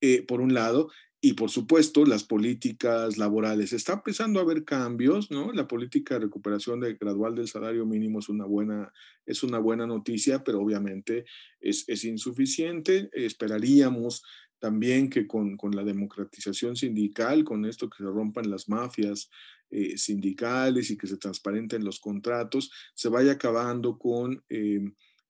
eh, 0.00 0.22
por 0.22 0.40
un 0.40 0.54
lado, 0.54 0.90
y 1.22 1.34
por 1.34 1.50
supuesto, 1.50 2.06
las 2.06 2.24
políticas 2.24 3.18
laborales. 3.18 3.74
Está 3.74 3.92
empezando 3.92 4.40
a 4.40 4.42
haber 4.42 4.64
cambios, 4.64 5.30
¿no? 5.30 5.52
La 5.52 5.68
política 5.68 6.14
de 6.14 6.20
recuperación 6.20 6.80
de, 6.80 6.94
gradual 6.94 7.34
del 7.34 7.46
salario 7.46 7.84
mínimo 7.84 8.20
es 8.20 8.30
una 8.30 8.46
buena, 8.46 8.90
es 9.26 9.42
una 9.42 9.58
buena 9.58 9.86
noticia, 9.86 10.42
pero 10.42 10.62
obviamente 10.62 11.26
es, 11.60 11.86
es 11.88 12.04
insuficiente. 12.04 13.10
Esperaríamos 13.12 14.22
también 14.58 15.10
que 15.10 15.26
con, 15.26 15.58
con, 15.58 15.76
la 15.76 15.84
democratización 15.84 16.74
sindical, 16.74 17.44
con 17.44 17.66
esto 17.66 17.90
que 17.90 17.98
se 17.98 18.10
rompan 18.10 18.50
las 18.50 18.68
mafias 18.70 19.28
eh, 19.72 19.96
sindicales 19.98 20.90
y 20.90 20.96
que 20.96 21.06
se 21.06 21.16
transparenten 21.16 21.84
los 21.84 22.00
contratos, 22.00 22.72
se 22.94 23.08
vaya 23.08 23.32
acabando 23.32 23.98
con 23.98 24.42
eh, 24.48 24.80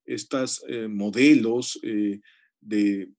estos 0.07 0.65
eh, 0.67 0.89
modelos 0.89 1.79
de 2.61 3.11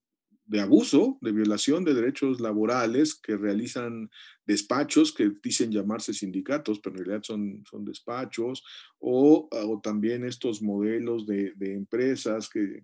de 0.52 0.60
abuso, 0.60 1.18
de 1.22 1.32
violación 1.32 1.86
de 1.86 1.94
derechos 1.94 2.42
laborales 2.42 3.16
que 3.16 3.38
realizan 3.38 4.10
despachos 4.46 5.14
que 5.14 5.32
dicen 5.42 5.72
llamarse 5.72 6.14
sindicatos, 6.14 6.82
pero 6.82 6.98
en 6.98 7.06
realidad 7.06 7.24
son, 7.24 7.64
son 7.70 7.86
despachos, 7.86 8.62
o, 9.00 9.48
también 9.82 10.26
estos 10.26 10.62
modelos 10.62 11.26
de, 11.26 11.54
empresas 11.58 12.50
que, 12.50 12.84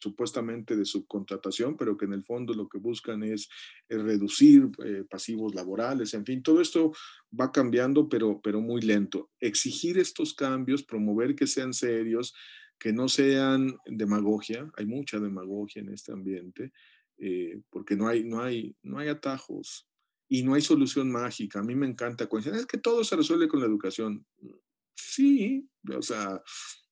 supuestamente 0.00 0.74
de 0.74 0.84
subcontratación, 0.84 1.76
pero 1.76 1.96
que 1.96 2.06
en 2.06 2.14
el 2.14 2.24
fondo 2.24 2.52
lo 2.52 2.68
que 2.68 2.78
buscan 2.78 3.22
es, 3.22 3.48
reducir 3.88 4.68
eh, 4.84 5.04
pasivos 5.08 5.54
laborales, 5.54 6.14
en 6.14 6.26
fin, 6.26 6.42
todo 6.42 6.60
esto 6.60 6.90
va 7.30 7.52
cambiando, 7.52 8.08
pero, 8.08 8.40
pero 8.42 8.60
muy 8.60 8.80
lento. 8.80 9.30
Exigir 9.38 9.98
estos 9.98 10.34
cambios, 10.34 10.82
promover 10.82 11.36
que 11.36 11.46
sean 11.46 11.74
serios, 11.74 12.34
que 12.76 12.92
no 12.92 13.06
sean 13.06 13.76
demagogia, 13.86 14.68
hay 14.76 14.86
mucha 14.86 15.20
demagogia 15.20 15.80
en 15.80 15.90
este 15.90 16.10
ambiente, 16.10 16.72
eh, 17.18 17.60
porque 17.70 17.96
no 17.96 18.08
hay, 18.08 18.24
no, 18.24 18.42
hay, 18.42 18.76
no 18.82 18.98
hay 18.98 19.08
atajos 19.08 19.86
y 20.28 20.42
no 20.42 20.54
hay 20.54 20.62
solución 20.62 21.10
mágica. 21.10 21.60
A 21.60 21.62
mí 21.62 21.74
me 21.74 21.86
encanta 21.86 22.26
es 22.54 22.66
que 22.66 22.78
todo 22.78 23.04
se 23.04 23.16
resuelve 23.16 23.48
con 23.48 23.60
la 23.60 23.66
educación. 23.66 24.26
Sí, 24.94 25.68
o 25.96 26.02
sea, 26.02 26.42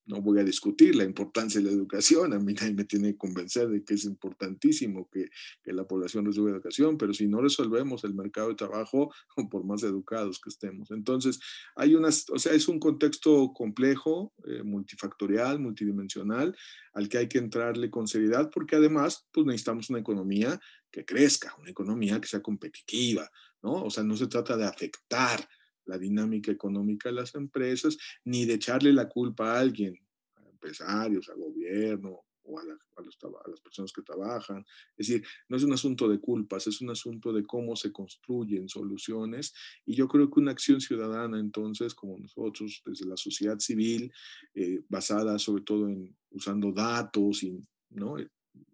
no 0.05 0.21
voy 0.21 0.39
a 0.39 0.43
discutir 0.43 0.95
la 0.95 1.03
importancia 1.03 1.61
de 1.61 1.67
la 1.67 1.71
educación, 1.71 2.33
a 2.33 2.39
mí 2.39 2.53
nadie 2.59 2.73
me 2.73 2.85
tiene 2.85 3.11
que 3.11 3.17
convencer 3.17 3.69
de 3.69 3.83
que 3.83 3.93
es 3.93 4.05
importantísimo 4.05 5.09
que, 5.09 5.29
la 5.65 5.87
población 5.87 6.25
reciba 6.25 6.51
educación, 6.51 6.97
pero 6.97 7.13
si 7.13 7.27
no 7.27 7.41
resolvemos 7.41 8.03
el 8.03 8.13
mercado 8.13 8.49
de 8.49 8.55
trabajo, 8.55 9.11
por 9.49 9.65
más 9.65 9.81
educados 9.83 10.39
que 10.39 10.49
estemos. 10.49 10.91
Entonces, 10.91 11.39
hay 11.75 11.95
unas, 11.95 12.29
o 12.29 12.37
sea, 12.37 12.53
es 12.53 12.67
un 12.67 12.79
contexto 12.79 13.51
complejo, 13.53 14.33
eh, 14.45 14.61
multifactorial, 14.63 15.59
multidimensional, 15.59 16.55
al 16.93 17.09
que 17.09 17.17
hay 17.17 17.27
que 17.27 17.39
entrarle 17.39 17.89
con 17.89 18.07
seriedad, 18.07 18.51
porque 18.53 18.75
además, 18.75 19.25
pues 19.31 19.47
necesitamos 19.47 19.89
una 19.89 19.99
economía 19.99 20.59
que 20.91 21.05
crezca, 21.05 21.55
una 21.59 21.71
economía 21.71 22.21
que 22.21 22.27
sea 22.27 22.41
competitiva, 22.41 23.29
¿no? 23.63 23.83
O 23.85 23.89
sea, 23.89 24.03
no 24.03 24.15
se 24.15 24.27
trata 24.27 24.55
de 24.55 24.65
afectar 24.65 25.47
la 25.85 25.97
dinámica 25.97 26.51
económica 26.51 27.09
de 27.09 27.15
las 27.15 27.35
empresas, 27.35 27.97
ni 28.23 28.45
de 28.45 28.55
echarle 28.55 28.93
la 28.93 29.09
culpa 29.09 29.53
a 29.53 29.59
alguien, 29.59 29.95
a 30.35 30.49
empresarios, 30.49 31.29
al 31.29 31.39
gobierno 31.39 32.23
o 32.45 32.59
a, 32.59 32.63
las 32.63 33.61
personas 33.61 33.91
que 33.91 34.01
trabajan. 34.01 34.65
Es 34.97 35.07
decir, 35.07 35.25
no 35.47 35.57
es 35.57 35.63
un 35.63 35.73
asunto 35.73 36.07
de 36.07 36.19
culpas, 36.19 36.67
es 36.67 36.81
un 36.81 36.89
asunto 36.89 37.31
de 37.31 37.43
cómo 37.43 37.75
se 37.75 37.91
construyen 37.91 38.69
soluciones. 38.69 39.53
Y 39.85 39.95
yo 39.95 40.07
creo 40.07 40.29
que 40.29 40.39
una 40.39 40.51
acción 40.51 40.81
ciudadana, 40.81 41.39
entonces, 41.39 41.93
como 41.93 42.17
nosotros, 42.17 42.81
desde 42.85 43.05
la 43.05 43.17
sociedad 43.17 43.59
civil, 43.59 44.11
eh, 44.53 44.81
basada 44.89 45.39
sobre 45.39 45.63
todo 45.63 45.87
en 45.87 46.15
usando 46.31 46.71
datos 46.71 47.43
y 47.43 47.59
¿no? 47.89 48.17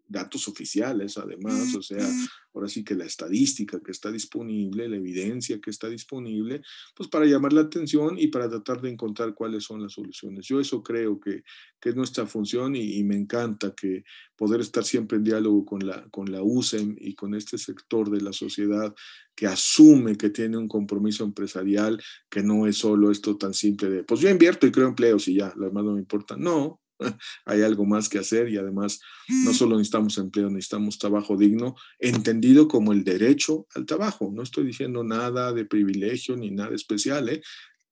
Datos 0.09 0.47
oficiales 0.47 1.17
además, 1.17 1.75
o 1.75 1.81
sea, 1.83 2.05
ahora 2.53 2.67
sí 2.67 2.83
que 2.83 2.95
la 2.95 3.05
estadística 3.05 3.79
que 3.79 3.91
está 3.91 4.11
disponible, 4.11 4.89
la 4.89 4.97
evidencia 4.97 5.61
que 5.61 5.69
está 5.69 5.87
disponible, 5.87 6.61
pues 6.95 7.07
para 7.09 7.25
llamar 7.25 7.53
la 7.53 7.61
atención 7.61 8.17
y 8.17 8.27
para 8.27 8.49
tratar 8.49 8.81
de 8.81 8.89
encontrar 8.89 9.35
cuáles 9.35 9.63
son 9.63 9.83
las 9.83 9.93
soluciones. 9.93 10.47
Yo 10.47 10.59
eso 10.59 10.81
creo 10.81 11.19
que, 11.19 11.43
que 11.79 11.89
es 11.89 11.95
nuestra 11.95 12.25
función 12.25 12.75
y, 12.75 13.03
me 13.03 13.15
encanta 13.15 13.73
que 13.73 14.03
poder 14.35 14.61
estar 14.61 14.83
siempre 14.83 15.17
en 15.17 15.23
diálogo 15.23 15.65
con 15.65 15.85
la, 15.85 16.07
con 16.09 16.31
la 16.31 16.43
USEM 16.43 16.95
y 16.99 17.15
con 17.15 17.33
este 17.33 17.57
sector 17.57 18.09
de 18.09 18.21
la 18.21 18.33
sociedad 18.33 18.93
que 19.35 19.47
asume 19.47 20.17
que 20.17 20.29
tiene 20.29 20.57
un 20.57 20.67
compromiso 20.67 21.23
empresarial, 21.23 22.01
que 22.29 22.43
no 22.43 22.67
es 22.67 22.77
solo 22.77 23.09
esto 23.09 23.37
tan 23.37 23.53
simple 23.53 23.89
de, 23.89 24.03
pues 24.03 24.19
yo 24.19 24.29
invierto 24.29 24.67
y 24.67 24.71
creo 24.71 24.87
empleos 24.87 25.27
y 25.27 25.35
ya, 25.35 25.53
lo 25.55 25.67
demás 25.67 25.85
no 25.85 25.93
me 25.93 25.99
importa. 25.99 26.35
No, 26.35 26.81
hay 27.45 27.61
algo 27.61 27.85
más 27.85 28.09
que 28.09 28.19
hacer 28.19 28.49
y 28.49 28.57
además 28.57 28.99
no 29.45 29.53
solo 29.53 29.77
necesitamos 29.77 30.17
empleo, 30.17 30.49
necesitamos 30.49 30.97
trabajo 30.97 31.37
digno, 31.37 31.75
entendido 31.99 32.67
como 32.67 32.93
el 32.93 33.03
derecho 33.03 33.67
al 33.75 33.85
trabajo. 33.85 34.31
No 34.33 34.43
estoy 34.43 34.65
diciendo 34.65 35.03
nada 35.03 35.53
de 35.53 35.65
privilegio 35.65 36.35
ni 36.35 36.51
nada 36.51 36.75
especial, 36.75 37.29
¿eh? 37.29 37.41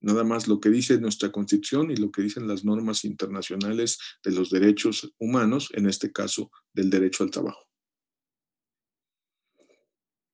nada 0.01 0.23
más 0.23 0.47
lo 0.47 0.59
que 0.59 0.69
dice 0.69 0.99
nuestra 0.99 1.31
constitución 1.31 1.91
y 1.91 1.95
lo 1.95 2.11
que 2.11 2.21
dicen 2.21 2.47
las 2.47 2.63
normas 2.63 3.03
internacionales 3.05 3.99
de 4.23 4.31
los 4.31 4.49
derechos 4.49 5.13
humanos, 5.19 5.69
en 5.73 5.87
este 5.87 6.11
caso 6.11 6.51
del 6.73 6.89
derecho 6.89 7.23
al 7.23 7.31
trabajo. 7.31 7.67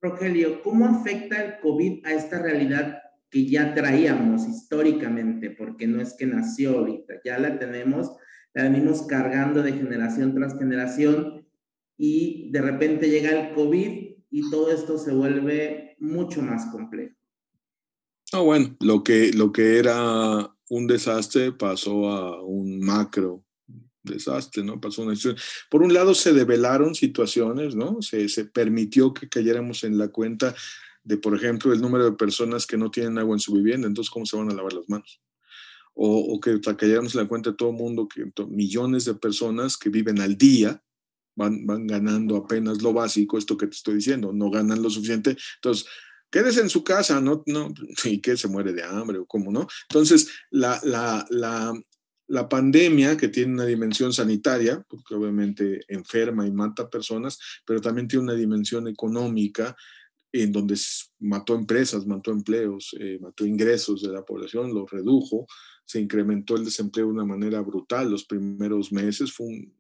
Rogelio, 0.02 0.62
¿cómo 0.62 0.86
afecta 0.86 1.42
el 1.42 1.60
COVID 1.62 2.06
a 2.06 2.14
esta 2.14 2.42
realidad 2.42 3.02
que 3.30 3.46
ya 3.46 3.74
traíamos 3.74 4.46
históricamente? 4.46 5.50
Porque 5.50 5.88
no 5.88 6.02
es 6.02 6.14
que 6.14 6.26
nació 6.26 6.80
ahorita, 6.80 7.22
ya 7.24 7.40
la 7.40 7.58
tenemos 7.58 8.12
la 8.54 8.64
venimos 8.64 9.04
cargando 9.04 9.62
de 9.64 9.74
generación 9.74 10.34
tras 10.34 10.58
generación 10.58 11.46
y 11.98 12.52
de 12.52 12.62
repente 12.62 13.10
llega 13.10 13.32
el 13.32 13.54
COVID 13.54 14.14
y 14.30 14.50
todo 14.50 14.72
esto 14.72 14.98
se 14.98 15.14
vuelve 15.14 15.96
mucho 16.00 16.42
más 16.42 16.66
complejo. 16.72 17.16
Ah, 18.32 18.40
bueno, 18.40 18.76
lo 18.80 19.04
que, 19.04 19.32
lo 19.34 19.52
que 19.52 19.78
era 19.78 20.52
un 20.70 20.88
desastre 20.88 21.52
pasó 21.52 22.10
a 22.10 22.44
un 22.44 22.80
macro 22.80 23.44
desastre, 24.02 24.64
¿no? 24.64 24.82
Pasó 24.82 25.04
una 25.04 25.16
situación. 25.16 25.42
Por 25.70 25.84
un 25.84 25.94
lado 25.94 26.14
se 26.14 26.34
develaron 26.34 26.96
situaciones, 26.96 27.76
¿no? 27.76 28.02
Se, 28.02 28.28
se 28.28 28.46
permitió 28.46 29.14
que 29.14 29.30
cayéramos 29.30 29.84
en 29.84 29.98
la 29.98 30.10
cuenta 30.10 30.56
de, 31.04 31.18
por 31.18 31.36
ejemplo, 31.36 31.74
el 31.74 31.82
número 31.82 32.06
de 32.06 32.14
personas 32.14 32.66
que 32.66 32.78
no 32.78 32.90
tienen 32.90 33.18
agua 33.18 33.36
en 33.36 33.40
su 33.40 33.54
vivienda, 33.54 33.88
entonces, 33.88 34.10
¿cómo 34.10 34.26
se 34.26 34.38
van 34.38 34.50
a 34.52 34.54
lavar 34.54 34.74
las 34.74 34.90
manos? 34.90 35.22
O, 35.96 36.40
que 36.40 36.60
cayéramos 36.60 37.14
en 37.14 37.22
la 37.22 37.28
cuenta 37.28 37.52
de 37.52 37.56
todo 37.56 37.72
mundo 37.72 38.08
que 38.08 38.26
millones 38.48 39.06
de 39.06 39.14
personas 39.14 39.78
que 39.78 39.90
viven 39.90 40.20
al 40.20 40.38
día 40.38 40.82
van, 41.36 41.66
van 41.66 41.86
ganando 41.86 42.36
apenas 42.36 42.82
lo 42.82 42.94
básico, 42.94 43.38
esto 43.38 43.58
que 43.58 43.68
te 43.68 43.76
estoy 43.76 43.96
diciendo, 43.96 44.34
no 44.34 44.50
ganan 44.50 44.82
lo 44.82 44.90
suficiente. 44.90 45.38
Entonces, 45.56 45.86
quédese 46.32 46.62
en 46.62 46.70
su 46.70 46.84
casa, 46.84 47.22
no, 47.22 47.44
no, 47.46 47.74
y 48.06 48.20
que 48.20 48.38
se 48.38 48.48
muere 48.48 48.74
de 48.74 48.84
hambre 48.84 49.20
o 49.20 49.26
cómo, 49.26 49.52
¿no? 49.52 49.68
Entonces, 49.90 50.30
la, 50.50 50.80
la, 50.84 51.26
la, 51.30 51.74
la 52.28 52.50
pandemia, 52.50 53.16
que 53.18 53.28
tiene 53.28 53.54
una 53.54 53.66
dimensión 53.66 54.14
sanitaria, 54.14 54.84
porque 54.90 55.16
obviamente 55.16 55.82
enferma 55.88 56.48
y 56.48 56.52
mata 56.52 56.90
personas, 56.90 57.38
pero 57.66 57.82
también 57.82 58.08
tiene 58.08 58.24
una 58.24 58.34
dimensión 58.34 58.88
económica 58.88 59.76
en 60.32 60.52
donde 60.52 60.76
mató 61.20 61.54
empresas, 61.54 62.08
mató 62.08 62.32
empleos, 62.32 62.96
eh, 63.00 63.20
mató 63.22 63.46
ingresos 63.46 64.02
de 64.02 64.10
la 64.10 64.26
población, 64.26 64.74
los 64.74 64.90
redujo, 64.90 65.46
se 65.86 66.00
incrementó 66.00 66.56
el 66.56 66.66
desempleo 66.66 67.08
de 67.08 67.14
una 67.14 67.26
manera 67.26 67.62
brutal. 67.62 68.10
Los 68.10 68.26
primeros 68.26 68.92
meses, 68.92 69.32
fue 69.32 69.72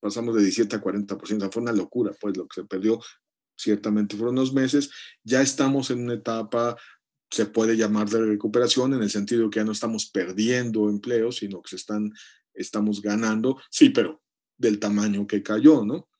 pasamos 0.00 0.34
de 0.34 0.42
17 0.42 0.76
a 0.76 0.82
40%, 0.82 1.52
fue 1.52 1.62
una 1.62 1.72
locura, 1.72 2.12
pues 2.20 2.36
lo 2.36 2.48
que 2.48 2.60
se 2.60 2.66
perdió. 2.66 3.00
Ciertamente 3.56 4.16
fueron 4.16 4.36
unos 4.36 4.52
meses, 4.52 4.90
ya 5.22 5.42
estamos 5.42 5.90
en 5.90 6.02
una 6.02 6.14
etapa 6.14 6.76
se 7.32 7.46
puede 7.46 7.78
llamar 7.78 8.10
de 8.10 8.20
recuperación 8.26 8.92
en 8.92 9.02
el 9.02 9.08
sentido 9.08 9.48
que 9.48 9.60
ya 9.60 9.64
no 9.64 9.72
estamos 9.72 10.10
perdiendo 10.10 10.90
empleos, 10.90 11.36
sino 11.36 11.62
que 11.62 11.70
se 11.70 11.76
están, 11.76 12.12
estamos 12.52 13.00
ganando, 13.00 13.58
sí, 13.70 13.88
pero 13.88 14.22
del 14.58 14.78
tamaño 14.78 15.26
que 15.26 15.42
cayó, 15.42 15.82
¿no? 15.82 16.10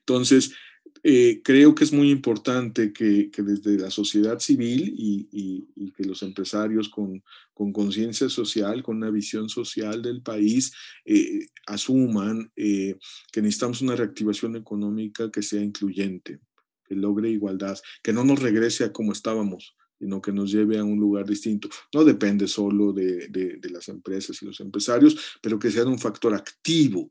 Entonces, 0.00 0.54
eh, 1.02 1.40
creo 1.42 1.74
que 1.74 1.84
es 1.84 1.92
muy 1.92 2.10
importante 2.10 2.92
que, 2.92 3.30
desde 3.36 3.78
la 3.78 3.90
sociedad 3.90 4.38
civil 4.38 4.94
y, 4.96 5.66
que 5.96 6.04
los 6.04 6.22
empresarios 6.22 6.88
con 6.88 7.72
conciencia 7.72 8.28
social, 8.28 8.82
con 8.82 8.98
una 8.98 9.10
visión 9.10 9.48
social 9.48 10.02
del 10.02 10.22
país, 10.22 10.72
eh, 11.04 11.48
asuman 11.66 12.50
eh, 12.56 12.96
que 13.32 13.42
necesitamos 13.42 13.82
una 13.82 13.96
reactivación 13.96 14.56
económica 14.56 15.30
que 15.30 15.42
sea 15.42 15.62
incluyente, 15.62 16.40
que 16.86 16.94
logre 16.94 17.30
igualdad, 17.30 17.78
que 18.02 18.12
no 18.12 18.24
nos 18.24 18.40
regrese 18.40 18.84
a 18.84 18.92
como 18.92 19.12
estábamos, 19.12 19.74
sino 19.98 20.20
que 20.20 20.32
nos 20.32 20.52
lleve 20.52 20.78
a 20.78 20.84
un 20.84 20.98
lugar 21.00 21.26
distinto. 21.26 21.68
No 21.92 22.04
depende 22.04 22.46
solo 22.46 22.92
de, 22.92 23.28
de, 23.28 23.70
las 23.70 23.88
empresas 23.88 24.40
y 24.40 24.46
los 24.46 24.60
empresarios, 24.60 25.38
pero 25.42 25.58
que 25.58 25.70
sean 25.70 25.88
un 25.88 25.98
factor 25.98 26.34
activo 26.34 27.10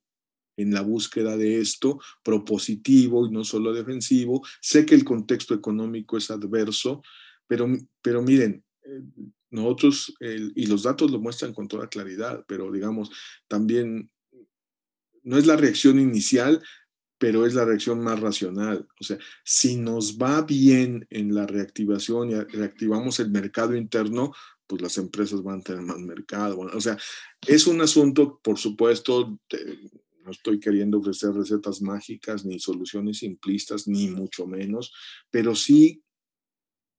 en 0.58 0.74
la 0.74 0.82
búsqueda 0.82 1.38
de 1.38 1.60
esto, 1.62 2.00
propositivo 2.24 3.26
y 3.26 3.32
no 3.32 3.44
solo 3.44 3.72
defensivo. 3.74 4.46
Sé 4.62 4.86
que 4.86 4.96
el 4.96 5.06
contexto 5.06 5.54
económico 5.54 6.18
es 6.18 6.30
adverso, 6.30 7.02
pero, 7.48 7.68
pero 8.02 8.22
miren, 8.22 8.64
eh, 8.84 9.02
nosotros, 9.50 10.14
y 10.20 10.66
los 10.66 10.84
datos 10.84 11.10
lo 11.10 11.20
muestran 11.20 11.54
con 11.54 11.70
toda 11.70 11.88
claridad, 11.88 12.44
pero 12.50 12.70
digamos, 12.70 13.12
también 13.48 14.12
no 15.24 15.38
es 15.38 15.46
la 15.46 15.56
reacción 15.56 16.00
inicial, 16.00 16.62
pero 17.18 17.46
es 17.46 17.54
la 17.54 17.66
reacción 17.66 18.02
más 18.02 18.20
racional. 18.20 18.88
O 19.00 19.04
sea, 19.04 19.18
si 19.44 19.78
nos 19.78 20.18
va 20.18 20.42
bien 20.42 21.08
en 21.10 21.34
la 21.34 21.48
reactivación 21.48 22.32
y 22.32 22.36
reactivamos 22.36 23.20
el 23.20 23.32
mercado 23.32 23.76
interno, 23.76 24.34
pues 24.68 24.82
las 24.82 24.98
empresas 24.98 25.42
van 25.42 25.60
a 25.60 25.64
tener 25.64 25.82
más 25.82 26.00
mercado. 26.00 26.60
o 26.60 26.82
sea, 26.82 26.98
es 27.48 27.68
un 27.68 27.82
asunto, 27.82 28.40
por 28.44 28.58
supuesto, 28.58 29.40
no 30.28 30.32
estoy 30.32 30.60
queriendo 30.60 30.98
ofrecer 31.00 31.32
recetas 31.32 31.82
mágicas 31.82 32.44
ni 32.44 32.60
soluciones 32.60 33.20
simplistas, 33.20 33.88
ni 33.88 34.10
mucho 34.10 34.46
menos, 34.46 34.94
pero 35.32 35.56
sí 35.56 36.04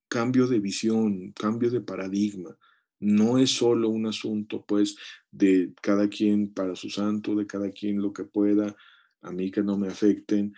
cambio 0.09 0.47
de 0.47 0.61
visión, 0.61 1.33
cambio 1.33 1.71
de 1.71 1.83
paradigma. 1.83 2.57
No 3.01 3.37
es 3.37 3.51
solo 3.51 3.91
un 3.91 4.07
asunto, 4.07 4.65
pues, 4.67 4.97
de 5.31 5.75
cada 5.83 6.09
quien 6.09 6.55
para 6.55 6.75
su 6.75 6.89
santo, 6.89 7.37
de 7.37 7.47
cada 7.47 7.71
quien 7.71 8.01
lo 8.01 8.15
que 8.15 8.25
pueda, 8.25 8.75
a 9.21 9.31
mí 9.31 9.51
que 9.51 9.63
no 9.63 9.77
me 9.77 9.89
afecten. 9.89 10.55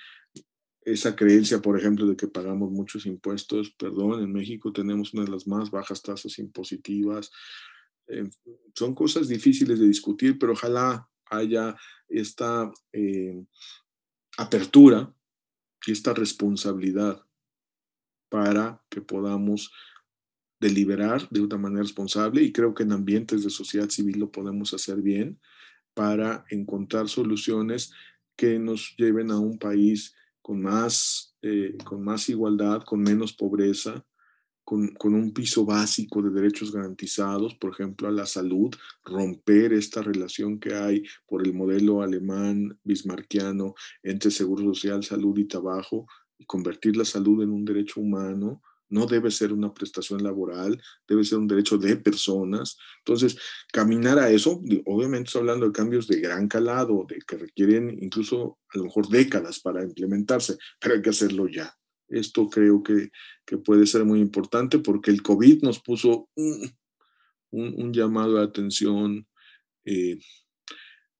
Esa 0.83 1.17
creencia, 1.17 1.61
por 1.61 1.77
ejemplo, 1.77 2.07
de 2.07 2.15
que 2.15 2.29
pagamos 2.29 2.71
muchos 2.71 3.05
impuestos, 3.05 3.73
perdón, 3.73 4.23
en 4.23 4.33
México 4.33 4.73
tenemos 4.73 5.13
una 5.13 5.25
de 5.25 5.33
las 5.33 5.49
más 5.49 5.73
bajas 5.73 6.03
tasas 6.03 6.39
impositivas. 6.39 7.33
Eh, 8.07 8.31
son 8.77 8.95
cosas 8.95 9.27
difíciles 9.27 9.81
de 9.81 9.89
discutir, 9.89 10.39
pero 10.39 10.53
ojalá 10.53 11.11
haya 11.31 11.77
esta 12.09 12.71
eh, 12.93 13.43
apertura 14.37 15.13
y 15.87 15.93
esta 15.93 16.13
responsabilidad 16.13 17.25
para 18.29 18.83
que 18.89 19.01
podamos 19.01 19.73
deliberar 20.61 21.29
de 21.31 21.41
una 21.41 21.57
manera 21.57 21.83
responsable 21.83 22.43
y 22.43 22.53
creo 22.53 22.75
que 22.75 22.83
en 22.83 22.93
ambientes 22.93 23.43
de 23.43 23.51
sociedad 23.51 23.89
civil 23.89 24.19
lo 24.19 24.31
podemos 24.31 24.75
hacer 24.75 25.01
bien 25.01 25.41
para 25.95 26.45
encontrar 26.51 27.09
soluciones 27.09 27.93
que 28.37 28.59
nos 28.59 28.95
lleven 28.97 29.31
a 29.31 29.39
un 29.39 29.59
país 29.59 30.15
con 30.43 30.63
más, 30.63 31.37
eh, 31.43 31.77
con 31.85 32.03
más 32.03 32.29
igualdad, 32.29 32.83
con 32.83 33.01
menos 33.01 33.33
pobreza, 33.33 34.05
con, 34.97 35.15
un 35.15 35.33
piso 35.33 35.65
básico 35.65 36.23
de 36.23 36.31
derechos 36.31 36.71
garantizados, 36.71 37.57
por 37.57 37.73
ejemplo, 37.73 38.07
a 38.07 38.13
la 38.13 38.25
salud, 38.25 38.71
romper 39.05 39.73
esta 39.73 40.01
relación 40.01 40.61
que 40.61 40.75
hay 40.75 41.03
por 41.27 41.45
el 41.45 41.53
modelo 41.53 42.03
alemán 42.03 42.79
bismarquiano 42.85 43.75
entre 44.05 44.31
seguro 44.31 44.63
social, 44.73 45.03
salud 45.03 45.37
y 45.39 45.47
trabajo, 45.47 46.07
y 46.39 46.45
convertir 46.45 46.97
la 46.97 47.05
salud 47.05 47.43
en 47.43 47.51
un 47.51 47.65
derecho 47.65 48.01
humano, 48.01 48.63
no 48.89 49.07
debe 49.07 49.33
ser 49.33 49.53
una 49.53 49.75
prestación 49.75 50.23
laboral, 50.23 50.81
debe 51.09 51.25
ser 51.25 51.39
un 51.39 51.49
derecho 51.49 51.77
de 51.77 51.97
personas. 51.97 52.79
Entonces, 52.99 53.39
caminar 53.73 54.21
a 54.21 54.31
eso, 54.31 54.63
obviamente 54.87 55.27
estoy 55.27 55.41
hablando 55.41 55.67
de 55.67 55.73
cambios 55.73 56.07
de 56.07 56.21
gran 56.21 56.47
calado, 56.47 57.05
de 57.09 57.19
que 57.27 57.37
requieren 57.37 57.99
incluso 58.01 58.59
a 58.73 58.79
lo 58.79 58.85
mejor 58.85 59.09
décadas 59.09 59.59
para 59.59 59.83
implementarse, 59.83 60.57
pero 60.79 60.95
hay 60.95 61.03
que 61.03 61.11
hacerlo 61.11 61.49
ya. 61.49 61.75
Esto 62.11 62.49
creo 62.49 62.83
que, 62.83 63.11
que 63.47 63.57
puede 63.57 63.87
ser 63.87 64.05
muy 64.05 64.21
importante 64.21 64.79
porque 64.79 65.11
el 65.11 65.23
COVID 65.23 65.63
nos 65.63 65.81
puso 65.81 66.29
un, 66.35 66.71
un, 67.51 67.93
llamado 67.93 68.35
de 68.35 68.45
atención 68.45 69.27
eh, 69.85 70.19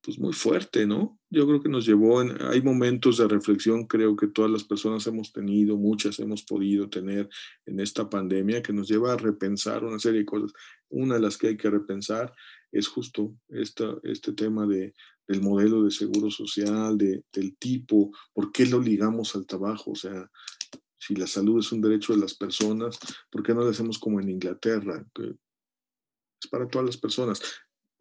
pues 0.01 0.17
muy 0.17 0.33
fuerte, 0.33 0.85
¿no? 0.85 1.19
Yo 1.29 1.45
creo 1.47 1.61
que 1.61 1.69
nos 1.69 1.85
llevó, 1.85 2.21
en, 2.21 2.41
hay 2.41 2.61
momentos 2.61 3.17
de 3.17 3.27
reflexión, 3.27 3.85
creo 3.85 4.15
que 4.15 4.27
todas 4.27 4.49
las 4.49 4.63
personas 4.63 5.05
hemos 5.07 5.31
tenido, 5.31 5.77
muchas 5.77 6.19
hemos 6.19 6.43
podido 6.43 6.89
tener 6.89 7.29
en 7.65 7.79
esta 7.79 8.09
pandemia, 8.09 8.63
que 8.63 8.73
nos 8.73 8.87
lleva 8.87 9.13
a 9.13 9.17
repensar 9.17 9.83
una 9.85 9.99
serie 9.99 10.21
de 10.21 10.25
cosas. 10.25 10.51
Una 10.89 11.15
de 11.15 11.21
las 11.21 11.37
que 11.37 11.49
hay 11.49 11.57
que 11.57 11.69
repensar 11.69 12.33
es 12.71 12.87
justo 12.87 13.35
esta, 13.49 13.95
este 14.03 14.33
tema 14.33 14.65
de, 14.65 14.93
del 15.27 15.41
modelo 15.41 15.83
de 15.83 15.91
seguro 15.91 16.31
social, 16.31 16.97
de, 16.97 17.23
del 17.31 17.55
tipo, 17.57 18.11
¿por 18.33 18.51
qué 18.51 18.65
lo 18.65 18.79
ligamos 18.81 19.35
al 19.35 19.45
trabajo? 19.45 19.91
O 19.91 19.95
sea, 19.95 20.29
si 21.01 21.15
la 21.15 21.27
salud 21.27 21.59
es 21.59 21.71
un 21.71 21.81
derecho 21.81 22.13
de 22.13 22.19
las 22.19 22.35
personas, 22.35 22.99
¿por 23.29 23.43
qué 23.43 23.53
no 23.53 23.61
lo 23.61 23.69
hacemos 23.69 23.97
como 23.99 24.21
en 24.21 24.29
Inglaterra? 24.29 25.03
es 26.39 26.47
para 26.49 26.67
todas 26.67 26.85
las 26.85 26.97
personas 26.97 27.41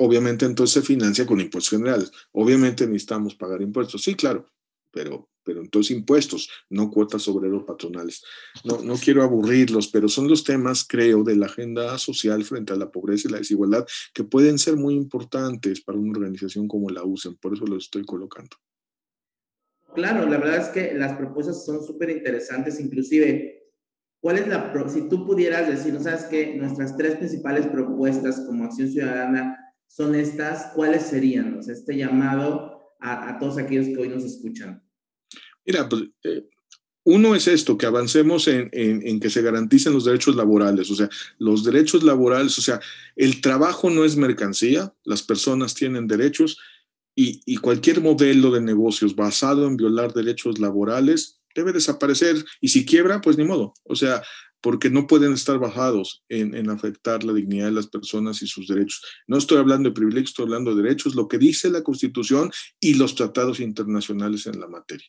obviamente 0.01 0.47
entonces 0.47 0.83
se 0.83 0.87
financia 0.87 1.27
con 1.27 1.41
impuestos 1.41 1.79
generales. 1.79 2.11
Obviamente 2.33 2.87
necesitamos 2.87 3.35
pagar 3.35 3.61
impuestos, 3.61 4.03
sí, 4.03 4.15
claro, 4.15 4.51
pero, 4.91 5.29
pero 5.45 5.61
entonces 5.61 5.95
impuestos, 5.95 6.49
no 6.71 6.91
cuotas 6.91 7.29
obrero 7.29 7.67
patronales. 7.67 8.23
No, 8.65 8.83
no 8.83 8.95
quiero 8.97 9.23
aburrirlos, 9.23 9.89
pero 9.89 10.09
son 10.09 10.27
los 10.27 10.43
temas, 10.43 10.87
creo, 10.89 11.23
de 11.23 11.37
la 11.37 11.47
agenda 11.47 11.99
social 11.99 12.43
frente 12.45 12.73
a 12.73 12.77
la 12.77 12.91
pobreza 12.91 13.29
y 13.29 13.33
la 13.33 13.39
desigualdad 13.39 13.87
que 14.15 14.25
pueden 14.25 14.59
ser 14.59 14.77
muy 14.77 14.95
importantes 14.95 15.83
para 15.83 15.99
una 15.99 16.13
organización 16.13 16.67
como 16.67 16.89
la 16.89 17.05
USEN, 17.05 17.37
por 17.37 17.53
eso 17.53 17.67
los 17.67 17.85
estoy 17.85 18.05
colocando. 18.05 18.57
Claro, 19.95 20.29
la 20.29 20.39
verdad 20.39 20.59
es 20.59 20.69
que 20.69 20.95
las 20.95 21.17
propuestas 21.17 21.65
son 21.65 21.85
súper 21.85 22.11
interesantes, 22.11 22.79
inclusive, 22.79 23.71
¿cuál 24.21 24.39
es 24.39 24.47
la, 24.47 24.73
si 24.89 25.09
tú 25.09 25.27
pudieras 25.27 25.69
decir, 25.69 25.93
no 25.93 26.03
sabes 26.03 26.25
qué, 26.25 26.55
nuestras 26.55 26.97
tres 26.97 27.17
principales 27.17 27.67
propuestas 27.67 28.41
como 28.47 28.65
Acción 28.65 28.91
Ciudadana 28.91 29.57
son 29.89 30.15
estas, 30.15 30.73
¿cuáles 30.75 31.03
serían? 31.03 31.59
O 31.59 31.63
sea, 31.63 31.75
este 31.75 31.97
llamado 31.97 32.95
a, 33.01 33.39
todos 33.39 33.59
aquellos 33.59 33.87
que 33.87 33.97
hoy 33.97 34.09
nos 34.09 34.25
escuchan. 34.25 34.83
Mira, 35.65 35.89
pues, 35.89 36.05
eh, 36.23 36.49
uno 37.05 37.35
es 37.35 37.49
esto, 37.49 37.77
que 37.77 37.87
avancemos 37.87 38.47
en, 38.47 38.69
en, 38.73 39.19
que 39.19 39.31
se 39.31 39.43
garanticen 39.43 39.93
los 39.93 40.05
derechos 40.05 40.37
laborales, 40.37 40.91
o 40.91 40.95
sea, 40.95 41.09
los 41.39 41.65
derechos 41.65 42.03
laborales, 42.05 42.57
o 42.59 42.63
sea, 42.63 42.79
el 43.17 43.41
trabajo 43.41 43.91
no 43.91 44.05
es 44.05 44.17
mercancía, 44.17 44.95
las 45.05 45.23
personas 45.23 45.75
tienen 45.75 46.07
derechos 46.07 46.59
y, 47.21 47.43
y 47.45 47.57
cualquier 47.59 48.01
modelo 48.01 48.51
de 48.51 48.61
negocios 48.61 49.15
basado 49.15 49.67
en 49.67 49.77
violar 49.77 50.15
derechos 50.15 50.59
laborales 50.59 51.41
debe 51.55 51.73
desaparecer 51.73 52.45
y 52.61 52.69
si 52.69 52.87
quiebra, 52.87 53.21
pues 53.21 53.37
ni 53.37 53.45
modo. 53.45 53.75
O 53.85 53.95
sea, 53.95 54.23
porque 54.61 54.91
no 54.91 55.07
pueden 55.07 55.33
estar 55.33 55.59
bajados 55.59 56.23
en, 56.29 56.69
afectar 56.71 57.25
la 57.25 57.33
dignidad 57.33 57.67
de 57.67 57.73
las 57.73 57.87
personas 57.87 58.43
y 58.43 58.47
sus 58.47 58.69
derechos. 58.69 59.03
No 59.27 59.39
estoy 59.39 59.59
hablando 59.59 59.89
de 59.89 59.95
privilegios, 59.95 60.31
estoy 60.31 60.45
hablando 60.45 60.75
de 60.75 60.83
derechos, 60.83 61.15
lo 61.15 61.29
que 61.29 61.39
dice 61.39 61.71
la 61.71 61.83
Constitución 61.83 62.51
y 62.79 62.95
los 62.95 63.15
tratados 63.15 63.61
internacionales 63.61 64.47
en 64.47 64.61
la 64.61 64.69
materia. 64.69 65.07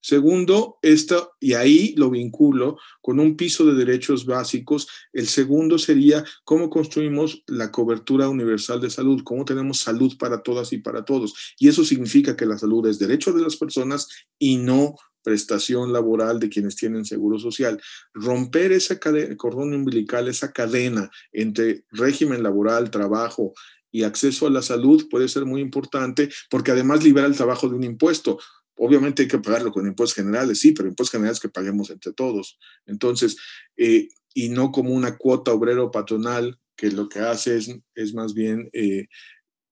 Segundo, 0.00 0.78
esto, 0.82 1.32
y 1.40 1.52
ahí 1.54 1.94
lo 1.96 2.10
vinculo 2.10 2.78
con 3.02 3.20
un 3.20 3.36
piso 3.36 3.66
de 3.66 3.74
derechos 3.74 4.24
básicos. 4.24 4.88
El 5.12 5.26
segundo 5.26 5.78
sería 5.78 6.24
cómo 6.44 6.70
construimos 6.70 7.42
la 7.46 7.70
cobertura 7.70 8.28
universal 8.28 8.80
de 8.80 8.90
salud, 8.90 9.22
cómo 9.24 9.44
tenemos 9.44 9.80
salud 9.80 10.16
para 10.18 10.42
todas 10.42 10.72
y 10.72 10.78
para 10.78 11.04
todos. 11.04 11.54
Y 11.58 11.68
eso 11.68 11.84
significa 11.84 12.36
que 12.36 12.46
la 12.46 12.58
salud 12.58 12.86
es 12.86 12.98
derecho 12.98 13.32
de 13.32 13.42
las 13.42 13.56
personas 13.56 14.08
y 14.38 14.56
no 14.56 14.96
prestación 15.22 15.92
laboral 15.92 16.40
de 16.40 16.48
quienes 16.48 16.76
tienen 16.76 17.04
seguro 17.04 17.38
social. 17.38 17.80
Romper 18.14 18.72
ese 18.72 18.98
cordón 19.36 19.74
umbilical, 19.74 20.28
esa 20.28 20.52
cadena 20.52 21.10
entre 21.32 21.84
régimen 21.90 22.42
laboral, 22.42 22.90
trabajo 22.90 23.52
y 23.92 24.04
acceso 24.04 24.46
a 24.46 24.50
la 24.50 24.62
salud 24.62 25.08
puede 25.10 25.28
ser 25.28 25.44
muy 25.44 25.60
importante 25.60 26.30
porque 26.48 26.70
además 26.70 27.02
libera 27.02 27.26
el 27.26 27.36
trabajo 27.36 27.68
de 27.68 27.76
un 27.76 27.84
impuesto. 27.84 28.38
Obviamente 28.82 29.22
hay 29.22 29.28
que 29.28 29.38
pagarlo 29.38 29.72
con 29.72 29.86
impuestos 29.86 30.14
generales, 30.14 30.58
sí, 30.58 30.72
pero 30.72 30.88
impuestos 30.88 31.12
generales 31.12 31.38
que 31.38 31.50
paguemos 31.50 31.90
entre 31.90 32.14
todos. 32.14 32.58
Entonces, 32.86 33.36
eh, 33.76 34.08
y 34.32 34.48
no 34.48 34.72
como 34.72 34.94
una 34.94 35.18
cuota 35.18 35.52
obrero 35.52 35.90
patronal 35.90 36.58
que 36.76 36.90
lo 36.90 37.06
que 37.06 37.18
hace 37.18 37.58
es, 37.58 37.76
es 37.94 38.14
más 38.14 38.32
bien 38.32 38.70
eh, 38.72 39.06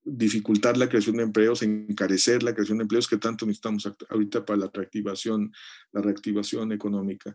dificultar 0.05 0.77
la 0.77 0.91
creación 0.91 1.17
de 1.17 1.23
empleos, 1.23 1.63
encarecer 1.63 2.43
la 2.43 2.53
creación 2.53 2.77
de 2.77 2.83
empleos 2.83 3.09
que 3.09 3.17
tanto 3.17 3.47
necesitamos 3.47 3.91
ahorita 4.11 4.45
para 4.45 4.59
la 4.59 4.71
reactivación, 4.71 5.53
la 5.93 6.03
reactivación 6.03 6.73
económica. 6.73 7.35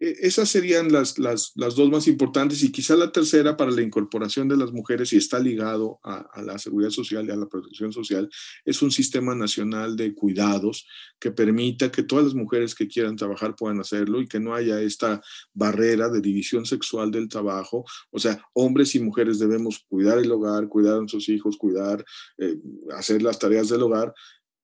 E, 0.00 0.16
esas 0.22 0.48
serían 0.48 0.90
las, 0.90 1.18
las, 1.18 1.52
las, 1.54 1.76
dos 1.76 1.90
más 1.90 2.08
importantes 2.08 2.62
y 2.62 2.72
quizá 2.72 2.96
la 2.96 3.12
tercera 3.12 3.56
para 3.56 3.70
la 3.70 3.82
incorporación 3.82 4.48
de 4.48 4.56
las 4.56 4.72
mujeres 4.72 5.12
y 5.12 5.18
está 5.18 5.38
ligado 5.38 6.00
a, 6.02 6.42
la 6.42 6.58
seguridad 6.58 6.90
social 6.90 7.26
y 7.26 7.30
a 7.30 7.36
la 7.36 7.48
protección 7.48 7.92
social, 7.92 8.30
es 8.64 8.80
un 8.80 8.90
sistema 8.90 9.34
nacional 9.34 9.96
de 9.96 10.14
cuidados 10.14 10.86
que 11.18 11.30
permita 11.30 11.92
que 11.92 12.02
todas 12.02 12.24
las 12.24 12.34
mujeres 12.34 12.74
que 12.74 12.88
quieran 12.88 13.16
trabajar 13.16 13.54
puedan 13.54 13.78
hacerlo 13.78 14.22
y 14.22 14.26
que 14.26 14.40
no 14.40 14.54
haya 14.54 14.80
esta 14.80 15.20
barrera 15.52 16.08
de 16.08 16.20
división 16.20 16.64
sexual 16.64 17.10
del 17.10 17.28
trabajo. 17.28 17.84
O 18.10 18.18
sea, 18.18 18.42
hombres 18.54 18.94
y 18.94 19.00
mujeres 19.00 19.38
debemos 19.38 19.84
cuidar 19.86 20.18
el 20.18 20.32
hogar, 20.32 20.68
cuidar 20.68 20.94
a 20.94 20.98
nuestros 20.98 21.28
hijos, 21.28 21.58
cuidar, 21.58 22.04
eh, 22.38 22.56
hacer 22.96 23.22
las 23.22 23.38
tareas 23.38 23.68
del 23.68 23.82
hogar, 23.82 24.14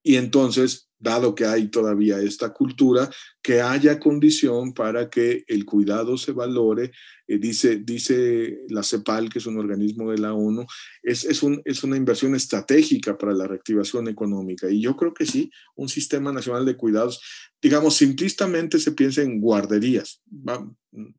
y 0.07 0.18
entonces, 0.18 0.86
dado 0.98 1.35
que 1.35 1.44
hay 1.44 1.68
todavía 1.68 2.20
esta 2.20 2.52
cultura, 2.52 3.11
que 3.42 3.61
haya 3.61 4.00
condición 4.00 4.72
para 4.72 5.09
que 5.11 5.44
el 5.46 5.64
cuidado 5.64 6.16
se 6.16 6.32
valore, 6.32 6.90
eh, 7.28 7.38
dice, 7.38 7.76
dice 7.76 8.61
la 8.68 8.82
CEPAL, 8.82 9.28
que 9.28 9.38
es 9.38 9.46
un 9.46 9.59
organismo 9.59 10.11
de 10.11 10.18
la 10.18 10.32
ONU, 10.32 10.66
es, 11.02 11.24
es, 11.24 11.42
un, 11.42 11.61
es 11.64 11.85
una 11.85 11.96
inversión 11.96 12.35
estratégica 12.35 13.18
para 13.18 13.32
la 13.35 13.46
reactivación 13.46 14.09
económica. 14.09 14.70
Y 14.70 14.80
yo 14.80 14.96
creo 14.96 15.12
que 15.12 15.26
sí, 15.26 15.50
un 15.74 15.88
sistema 15.88 16.32
nacional 16.32 16.64
de 16.64 16.76
cuidados, 16.76 17.20
digamos, 17.61 17.96
simplistamente 17.96 18.78
se 18.78 18.92
piensa 18.92 19.22
en 19.22 19.40
guarderías. 19.40 20.22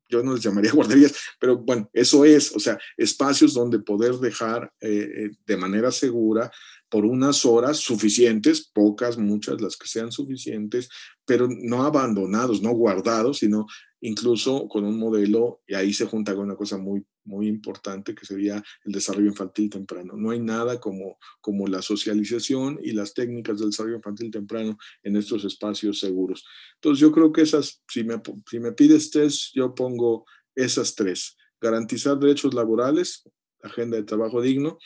Yo 0.09 0.23
no 0.23 0.33
les 0.33 0.43
llamaría 0.43 0.71
guarderías, 0.73 1.13
pero 1.39 1.57
bueno, 1.57 1.89
eso 1.93 2.25
es, 2.25 2.55
o 2.55 2.59
sea, 2.59 2.77
espacios 2.95 3.53
donde 3.53 3.79
poder 3.79 4.15
dejar 4.15 4.71
eh, 4.81 5.09
eh, 5.15 5.31
de 5.45 5.57
manera 5.57 5.91
segura 5.91 6.51
por 6.89 7.05
unas 7.05 7.45
horas 7.45 7.77
suficientes, 7.77 8.69
pocas, 8.73 9.17
muchas, 9.17 9.61
las 9.61 9.75
que 9.77 9.87
sean 9.87 10.11
suficientes, 10.11 10.89
pero 11.25 11.47
no 11.49 11.83
abandonados, 11.83 12.61
no 12.61 12.71
guardados, 12.71 13.39
sino 13.39 13.65
incluso 13.99 14.67
con 14.67 14.85
un 14.85 14.97
modelo, 14.97 15.61
y 15.67 15.73
ahí 15.73 15.91
se 15.91 16.05
junta 16.05 16.35
con 16.35 16.45
una 16.45 16.55
cosa 16.55 16.77
muy, 16.77 17.03
muy 17.25 17.47
importante 17.47 18.15
que 18.15 18.25
sería 18.25 18.63
el 18.85 18.91
desarrollo 18.91 19.27
infantil 19.27 19.69
temprano. 19.69 20.13
No 20.15 20.31
hay 20.31 20.39
nada 20.39 20.79
como, 20.79 21.17
como 21.41 21.67
la 21.67 21.81
socialización 21.81 22.79
y 22.81 22.91
las 22.91 23.13
técnicas 23.13 23.59
del 23.59 23.71
desarrollo 23.71 23.97
infantil 23.97 24.31
temprano 24.31 24.77
en 25.03 25.15
estos 25.17 25.43
espacios 25.45 25.99
seguros. 25.99 26.45
Entonces 26.75 27.01
yo 27.01 27.11
creo 27.11 27.31
que 27.31 27.41
esas, 27.41 27.81
si 27.87 28.03
me, 28.03 28.21
si 28.49 28.59
me 28.59 28.71
pides 28.71 29.09
tres, 29.09 29.51
yo 29.53 29.73
pongo 29.75 30.25
esas 30.55 30.95
tres. 30.95 31.35
Garantizar 31.59 32.17
derechos 32.19 32.53
laborales, 32.53 33.23
agenda 33.63 33.97
de 33.97 34.03
trabajo 34.03 34.41
digno, 34.41 34.77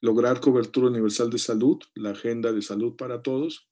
lograr 0.00 0.40
cobertura 0.40 0.88
universal 0.88 1.30
de 1.30 1.38
salud, 1.38 1.78
la 1.94 2.10
agenda 2.10 2.52
de 2.52 2.62
salud 2.62 2.96
para 2.96 3.22
todos, 3.22 3.70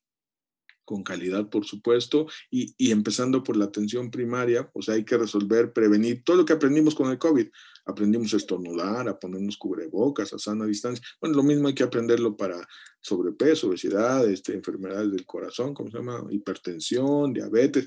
con 0.88 1.02
calidad, 1.02 1.50
por 1.50 1.66
supuesto, 1.66 2.28
y, 2.50 2.90
empezando 2.90 3.42
por 3.42 3.58
la 3.58 3.66
atención 3.66 4.10
primaria, 4.10 4.70
pues 4.70 4.88
hay 4.88 5.04
que 5.04 5.18
resolver, 5.18 5.74
prevenir 5.74 6.24
todo 6.24 6.38
lo 6.38 6.44
que 6.46 6.54
aprendimos 6.54 6.94
con 6.94 7.10
el 7.10 7.18
COVID. 7.18 7.46
Aprendimos 7.84 8.32
a 8.32 8.38
estornudar, 8.38 9.06
a 9.06 9.18
ponernos 9.18 9.58
cubrebocas, 9.58 10.32
a 10.32 10.38
sana 10.38 10.64
distancia. 10.64 11.04
Bueno, 11.20 11.36
lo 11.36 11.42
mismo 11.42 11.68
hay 11.68 11.74
que 11.74 11.82
aprenderlo 11.82 12.38
para 12.38 12.66
sobrepeso, 13.02 13.68
obesidad, 13.68 14.26
este, 14.30 14.54
enfermedades 14.54 15.12
del 15.12 15.26
corazón, 15.26 15.74
¿cómo 15.74 15.90
se 15.90 15.98
llama? 15.98 16.24
Hipertensión, 16.30 17.34
diabetes. 17.34 17.86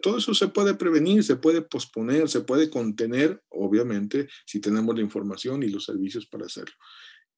todo 0.00 0.18
eso 0.18 0.32
se 0.32 0.46
puede 0.46 0.74
prevenir, 0.74 1.24
se 1.24 1.36
puede 1.36 1.60
posponer, 1.60 2.28
se 2.28 2.42
puede 2.42 2.70
contener, 2.70 3.42
obviamente, 3.48 4.28
si 4.46 4.60
tenemos 4.60 4.94
la 4.94 5.02
información 5.02 5.64
y 5.64 5.68
los 5.68 5.86
servicios 5.86 6.24
para 6.24 6.46
hacerlo 6.46 6.76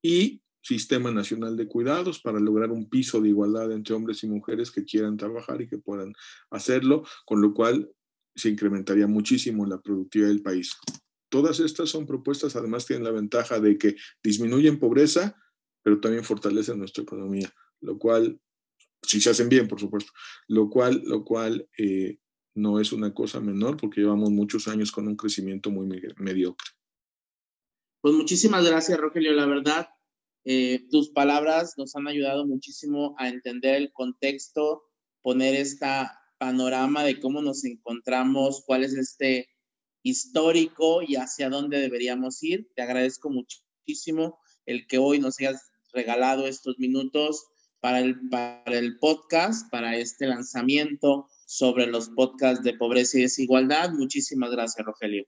y 0.03 0.43
Sistema 0.63 1.11
Nacional 1.11 1.57
de 1.57 1.67
Cuidados 1.67 2.21
para 2.21 2.39
lograr 2.39 2.71
un 2.71 2.89
piso 2.89 3.21
de 3.21 3.31
igualdad 3.31 3.73
entre 3.73 3.95
hombres 3.95 4.23
y 4.23 4.29
mujeres 4.29 4.71
que 4.71 4.85
quieran 4.85 5.17
trabajar 5.17 5.61
y 5.61 5.69
que 5.69 5.79
puedan 5.79 6.13
hacerlo, 6.51 7.05
con 7.27 7.43
lo 7.43 7.53
cual 7.53 7.91
se 8.35 8.49
incrementaría 8.49 9.07
muchísimo 9.07 9.67
la 9.67 9.81
productividad 9.81 10.29
del 10.29 10.43
país. 10.43 10.77
Todas 11.29 11.61
estas 11.61 11.91
son 11.91 12.07
propuestas, 12.07 12.55
además 12.57 12.87
tienen 12.87 13.05
la 13.05 13.11
ventaja 13.11 13.59
de 13.59 13.77
que 13.77 13.97
disminuyen 14.23 14.79
pobreza, 14.79 15.37
pero 15.83 16.01
también 16.01 16.25
fortalecen 16.25 16.79
nuestra 16.79 17.03
economía, 17.03 17.53
lo 17.81 17.99
cual, 17.99 18.41
si 19.03 19.21
se 19.21 19.31
hacen 19.31 19.49
bien, 19.49 19.67
por 19.67 19.81
supuesto, 19.81 20.13
lo 20.47 20.71
cual, 20.71 21.03
lo 21.05 21.25
cual 21.25 21.69
eh, 21.77 22.19
no 22.55 22.79
es 22.79 22.93
una 22.93 23.13
cosa 23.13 23.41
menor 23.41 23.77
porque 23.77 24.01
llevamos 24.01 24.31
muchos 24.31 24.69
años 24.69 24.93
con 24.93 25.09
un 25.09 25.17
crecimiento 25.17 25.71
muy 25.71 25.87
mediocre. 26.19 26.69
Pues 28.03 28.15
muchísimas 28.15 28.67
gracias, 28.67 28.99
Rogelio. 28.99 29.33
La 29.33 29.47
verdad, 29.47 29.87
eh, 30.45 30.89
tus 30.91 31.11
palabras 31.11 31.75
nos 31.77 31.95
han 31.95 32.09
ayudado 32.09 32.45
muchísimo 32.45 33.15
a 33.17 33.29
entender 33.29 33.77
el 33.77 33.93
contexto, 33.93 34.83
poner 35.23 35.55
esta 35.55 36.19
panorama 36.37 37.05
de 37.05 37.21
cómo 37.21 37.43
nos 37.43 37.65
encontramos, 37.65 38.65
cuál 38.67 38.83
es 38.83 38.95
este 38.95 39.49
histórico 40.03 41.03
y 41.03 41.15
hacia 41.15 41.49
dónde 41.49 41.79
deberíamos 41.79 42.43
ir. 42.43 42.69
Te 42.75 42.83
agradezco 42.83 43.31
muchísimo 43.31 44.41
el 44.67 44.89
que 44.89 44.99
hoy 44.99 45.21
nos 45.21 45.39
hayas 45.39 45.71
regalado 45.93 46.49
estos 46.49 46.81
minutos 46.81 47.47
para 47.79 48.01
el, 48.01 48.29
para 48.31 48.79
el 48.79 48.99
podcast, 48.99 49.71
para 49.71 49.97
este 49.97 50.27
lanzamiento 50.27 51.29
sobre 51.47 51.87
los 51.87 52.09
podcasts 52.09 52.65
de 52.65 52.75
pobreza 52.75 53.19
y 53.19 53.23
desigualdad. 53.23 53.93
Muchísimas 53.93 54.51
gracias, 54.51 54.85
Rogelio. 54.85 55.25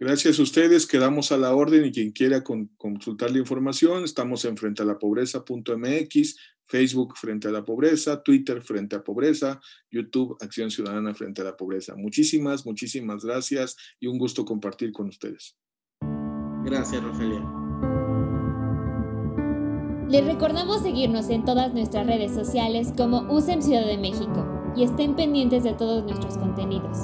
Gracias 0.00 0.38
a 0.38 0.42
ustedes, 0.42 0.86
quedamos 0.86 1.30
a 1.30 1.36
la 1.36 1.54
orden 1.54 1.84
y 1.84 1.92
quien 1.92 2.10
quiera 2.10 2.42
consultar 2.42 3.32
la 3.32 3.38
información, 3.38 4.02
estamos 4.02 4.46
en 4.46 4.56
frente 4.56 4.80
a 4.80 4.86
la 4.86 4.98
pobreza.mx, 4.98 6.36
Facebook 6.64 7.18
frente 7.18 7.48
a 7.48 7.50
la 7.50 7.66
pobreza, 7.66 8.22
Twitter 8.22 8.62
frente 8.62 8.96
a 8.96 9.04
pobreza, 9.04 9.60
YouTube 9.90 10.38
Acción 10.40 10.70
Ciudadana 10.70 11.12
frente 11.12 11.42
a 11.42 11.44
la 11.44 11.54
pobreza. 11.54 11.96
Muchísimas, 11.96 12.64
muchísimas 12.64 13.26
gracias 13.26 13.76
y 14.00 14.06
un 14.06 14.16
gusto 14.16 14.46
compartir 14.46 14.90
con 14.90 15.08
ustedes. 15.08 15.58
Gracias, 16.64 17.04
Rogelio. 17.04 17.46
Les 20.08 20.24
recordamos 20.24 20.80
seguirnos 20.80 21.28
en 21.28 21.44
todas 21.44 21.74
nuestras 21.74 22.06
redes 22.06 22.32
sociales 22.32 22.94
como 22.96 23.30
USEM 23.30 23.60
Ciudad 23.60 23.86
de 23.86 23.98
México 23.98 24.72
y 24.74 24.84
estén 24.84 25.14
pendientes 25.14 25.62
de 25.62 25.74
todos 25.74 26.04
nuestros 26.04 26.38
contenidos. 26.38 26.96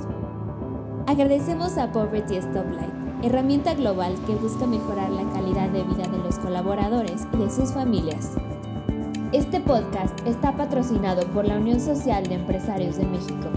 Agradecemos 1.06 1.78
a 1.78 1.92
Poverty 1.92 2.42
Stoplight, 2.42 2.92
herramienta 3.22 3.74
global 3.74 4.16
que 4.26 4.34
busca 4.34 4.66
mejorar 4.66 5.08
la 5.10 5.22
calidad 5.32 5.68
de 5.68 5.84
vida 5.84 6.08
de 6.08 6.18
los 6.18 6.36
colaboradores 6.40 7.28
y 7.32 7.36
de 7.36 7.48
sus 7.48 7.72
familias. 7.72 8.32
Este 9.30 9.60
podcast 9.60 10.18
está 10.26 10.56
patrocinado 10.56 11.24
por 11.28 11.46
la 11.46 11.58
Unión 11.58 11.78
Social 11.78 12.26
de 12.26 12.34
Empresarios 12.34 12.96
de 12.96 13.06
México. 13.06 13.50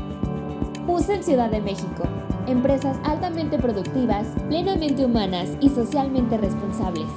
en 1.10 1.24
Ciudad 1.24 1.50
de 1.50 1.60
México. 1.60 2.04
Empresas 2.46 2.98
altamente 3.04 3.58
productivas, 3.58 4.28
plenamente 4.48 5.04
humanas 5.04 5.50
y 5.60 5.70
socialmente 5.70 6.38
responsables. 6.38 7.08